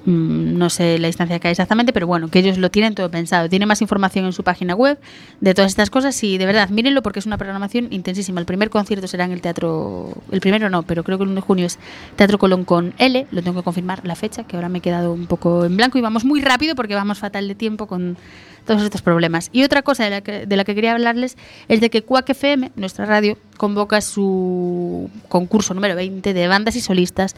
[0.06, 3.10] Mm, No sé la distancia que hay exactamente, pero bueno, que ellos lo tienen todo
[3.12, 3.50] pensado.
[3.50, 5.00] Tiene más información en su página web
[5.42, 8.40] de todas estas cosas y de verdad, mírenlo porque es una programación intensísima.
[8.40, 11.36] El primer concierto será en el teatro, el primero no, pero creo que el 1
[11.36, 11.78] de junio es
[12.16, 15.14] Teatro Colón con L, lo tengo que confirmar la fecha, que ahora me he quedado
[15.14, 18.18] un poco en blanco y vamos muy rápido porque vamos fatal de tiempo con
[18.66, 19.50] todos estos problemas.
[19.52, 21.38] Y otra cosa de la que, de la que quería hablarles
[21.68, 26.82] es de que Quack FM, nuestra radio, convoca su concurso número 20 de bandas y
[26.82, 27.36] solistas.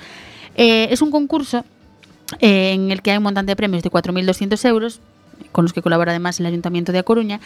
[0.56, 1.66] Eh, es un concurso
[2.40, 5.00] eh, en el que hay un montante de premios de 4.200 euros,
[5.52, 7.40] con los que colabora además el Ayuntamiento de A Coruña.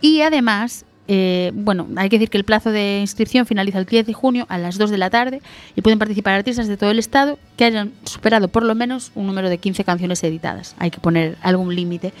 [0.00, 4.06] Y además, eh, bueno, hay que decir que el plazo de inscripción finaliza el 10
[4.06, 5.42] de junio a las 2 de la tarde
[5.76, 9.26] y pueden participar artistas de todo el estado que hayan superado por lo menos un
[9.26, 10.74] número de 15 canciones editadas.
[10.78, 12.12] Hay que poner algún límite.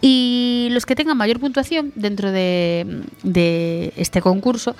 [0.00, 4.74] Y los que tengan mayor puntuación dentro de, de este concurso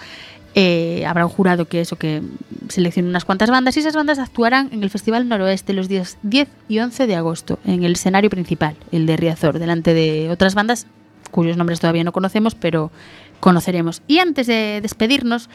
[0.59, 2.22] eh, habrá un jurado que eso que
[2.70, 6.48] seleccione unas cuantas bandas y esas bandas actuarán en el Festival Noroeste los días 10
[6.70, 10.86] y 11 de agosto en el escenario principal, el de Riazor, delante de otras bandas
[11.30, 12.90] cuyos nombres todavía no conocemos, pero
[13.38, 14.00] conoceremos.
[14.07, 15.50] Y antes de despedirnos,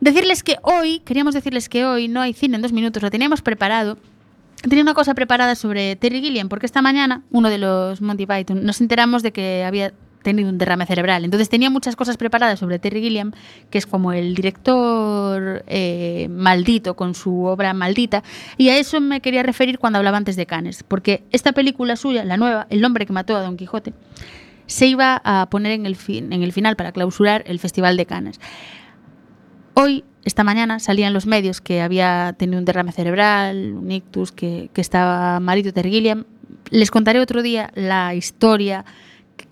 [0.00, 3.40] decirles que hoy, queríamos decirles que hoy no hay cine en dos minutos, lo teníamos
[3.40, 3.96] preparado.
[4.60, 8.66] Tenía una cosa preparada sobre Terry Gilliam, porque esta mañana uno de los Monty Python
[8.66, 11.24] nos enteramos de que había tenido un derrame cerebral.
[11.24, 13.32] Entonces tenía muchas cosas preparadas sobre Terry Gilliam,
[13.70, 18.22] que es como el director eh, maldito con su obra maldita,
[18.56, 22.24] y a eso me quería referir cuando hablaba antes de Cannes, porque esta película suya,
[22.24, 23.92] la nueva, El hombre que mató a Don Quijote,
[24.66, 28.06] se iba a poner en el, fin, en el final para clausurar el Festival de
[28.06, 28.40] Cannes.
[29.74, 34.70] Hoy, esta mañana, salían los medios que había tenido un derrame cerebral, un ictus, que,
[34.72, 36.24] que estaba malito Terry Gilliam.
[36.70, 38.84] Les contaré otro día la historia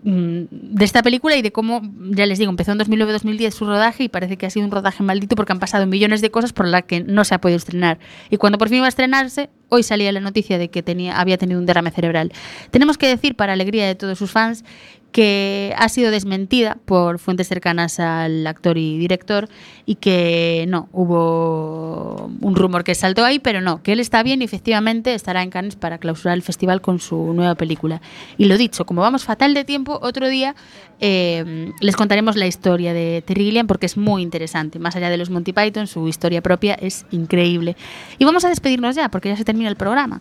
[0.03, 4.09] de esta película y de cómo, ya les digo, empezó en 2009-2010 su rodaje y
[4.09, 6.85] parece que ha sido un rodaje maldito porque han pasado millones de cosas por las
[6.85, 7.99] que no se ha podido estrenar.
[8.31, 11.39] Y cuando por fin iba a estrenarse, hoy salía la noticia de que tenía, había
[11.39, 12.33] tenido un derrame cerebral.
[12.71, 14.65] Tenemos que decir, para alegría de todos sus fans,
[15.13, 19.49] que ha sido desmentida por fuentes cercanas al actor y director
[19.87, 24.43] y que no, hubo un rumor que saltó ahí, pero no, que él está bien
[24.43, 28.03] y efectivamente estará en Cannes para clausurar el festival con su nueva película.
[28.37, 30.55] Y lo dicho, como vamos fatal de tiempo, otro día
[31.01, 34.79] eh, les contaremos la historia de Terry Gilliam porque es muy interesante.
[34.79, 37.77] Más allá de los Monty Python, su historia propia es increíble.
[38.19, 40.21] Y vamos a despedirnos ya porque ya se termina el programa.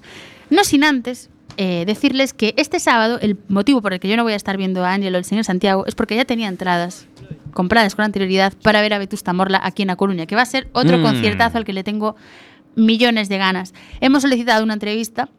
[0.49, 4.23] No sin antes eh, decirles que este sábado el motivo por el que yo no
[4.23, 7.07] voy a estar viendo a Ángel o el señor Santiago es porque ya tenía entradas
[7.53, 10.45] compradas con anterioridad para ver a Vetusta Morla aquí en A Coruña, que va a
[10.45, 11.01] ser otro Mm.
[11.01, 12.15] conciertazo al que le tengo
[12.75, 13.73] millones de ganas.
[13.99, 15.29] Hemos solicitado una entrevista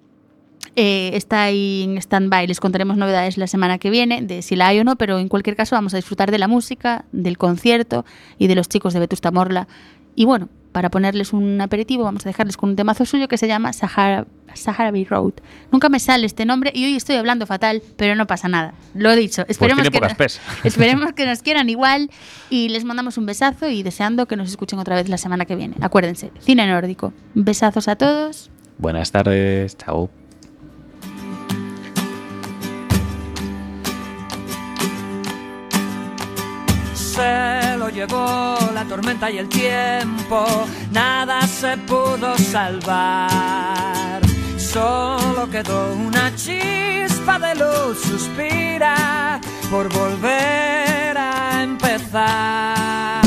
[0.76, 2.46] eh, está ahí en stand-by.
[2.46, 5.28] Les contaremos novedades la semana que viene de si la hay o no, pero en
[5.28, 8.04] cualquier caso vamos a disfrutar de la música, del concierto
[8.38, 9.66] y de los chicos de Vetusta Morla.
[10.14, 13.48] Y bueno, para ponerles un aperitivo, vamos a dejarles con un temazo suyo que se
[13.48, 14.26] llama Sahara,
[14.58, 15.34] Saharaui Road.
[15.72, 18.74] Nunca me sale este nombre y hoy estoy hablando fatal, pero no pasa nada.
[18.94, 19.44] Lo he dicho.
[19.48, 20.40] Esperemos, tiene que, pocas pes.
[20.64, 22.10] esperemos que nos quieran igual
[22.50, 25.56] y les mandamos un besazo y deseando que nos escuchen otra vez la semana que
[25.56, 25.76] viene.
[25.80, 27.12] Acuérdense, cine nórdico.
[27.34, 28.50] Besazos a todos.
[28.78, 30.10] Buenas tardes, chao.
[37.18, 40.46] se lo llevó la tormenta y el tiempo,
[40.92, 44.27] nada se pudo salvar
[44.72, 49.40] solo quedó una chispa de luz, suspira
[49.70, 53.22] por volver a empezar.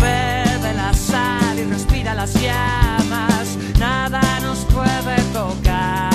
[0.00, 6.10] Bebe la sal y respira las llamas, nada nos puede tocar.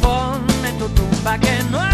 [0.00, 1.91] Ponme tu tumba que no